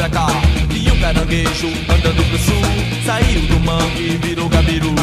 [0.01, 0.27] Pra cá.
[0.75, 2.63] E um caranguejo andando pro sul,
[3.05, 4.95] saiu do mangue e virou gabiru.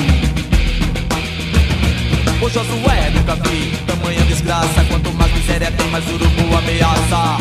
[2.41, 4.83] O Josué nunca vi tamanha desgraça.
[4.87, 7.37] Quanto mais miséria tem, mais urubu ameaça.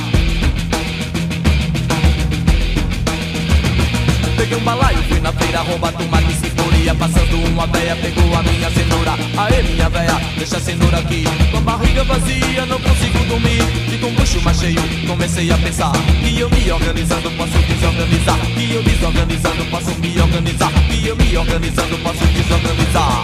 [4.36, 6.50] Peguei um balaio, fui na feira roubar tomate e
[6.87, 11.24] ceboria Passando uma véia, pegou a minha cenoura Aê minha véia, deixa a cenoura aqui.
[11.51, 13.62] Com a barriga vazia, não consigo dormir.
[13.93, 18.39] E com o bucho mais cheio, comecei a pensar Que eu me organizando posso desorganizar.
[18.55, 20.72] Que eu desorganizando posso me organizar.
[20.89, 23.22] Que eu me organizando posso desorganizar.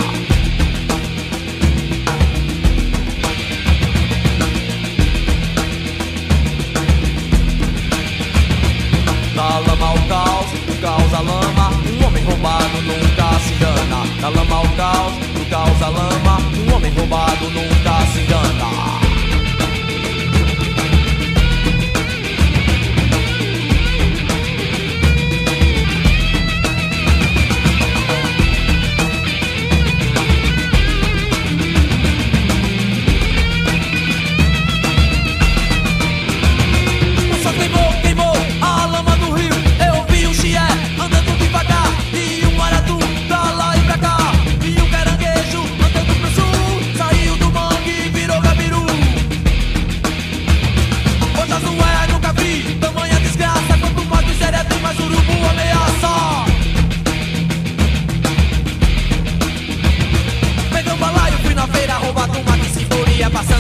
[9.34, 11.81] Na lama o caos caos à lama,
[12.22, 14.20] homem roubado nunca se engana.
[14.20, 19.01] Da lama ao caos, do caos à lama, um homem roubado nunca se engana.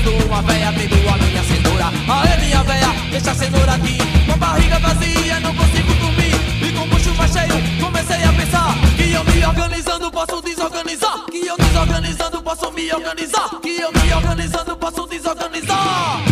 [0.02, 1.84] Chegando uma véia, pegou a minha cenoura.
[1.86, 3.98] Aê minha véia, deixa a cenoura aqui.
[4.26, 6.34] Com a barriga vazia, não consigo dormir.
[6.60, 11.24] E com o chuva cheio, comecei a pensar Que eu me organizando posso desorganizar.
[11.30, 13.48] Que eu desorganizando posso me organizar.
[13.60, 16.31] Que eu me organizando posso desorganizar.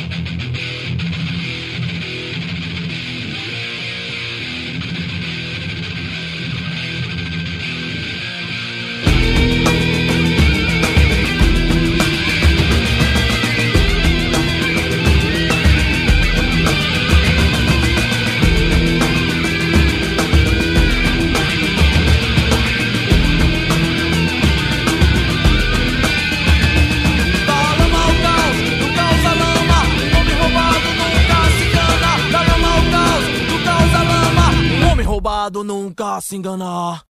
[35.41, 37.10] errado nunca se enganar.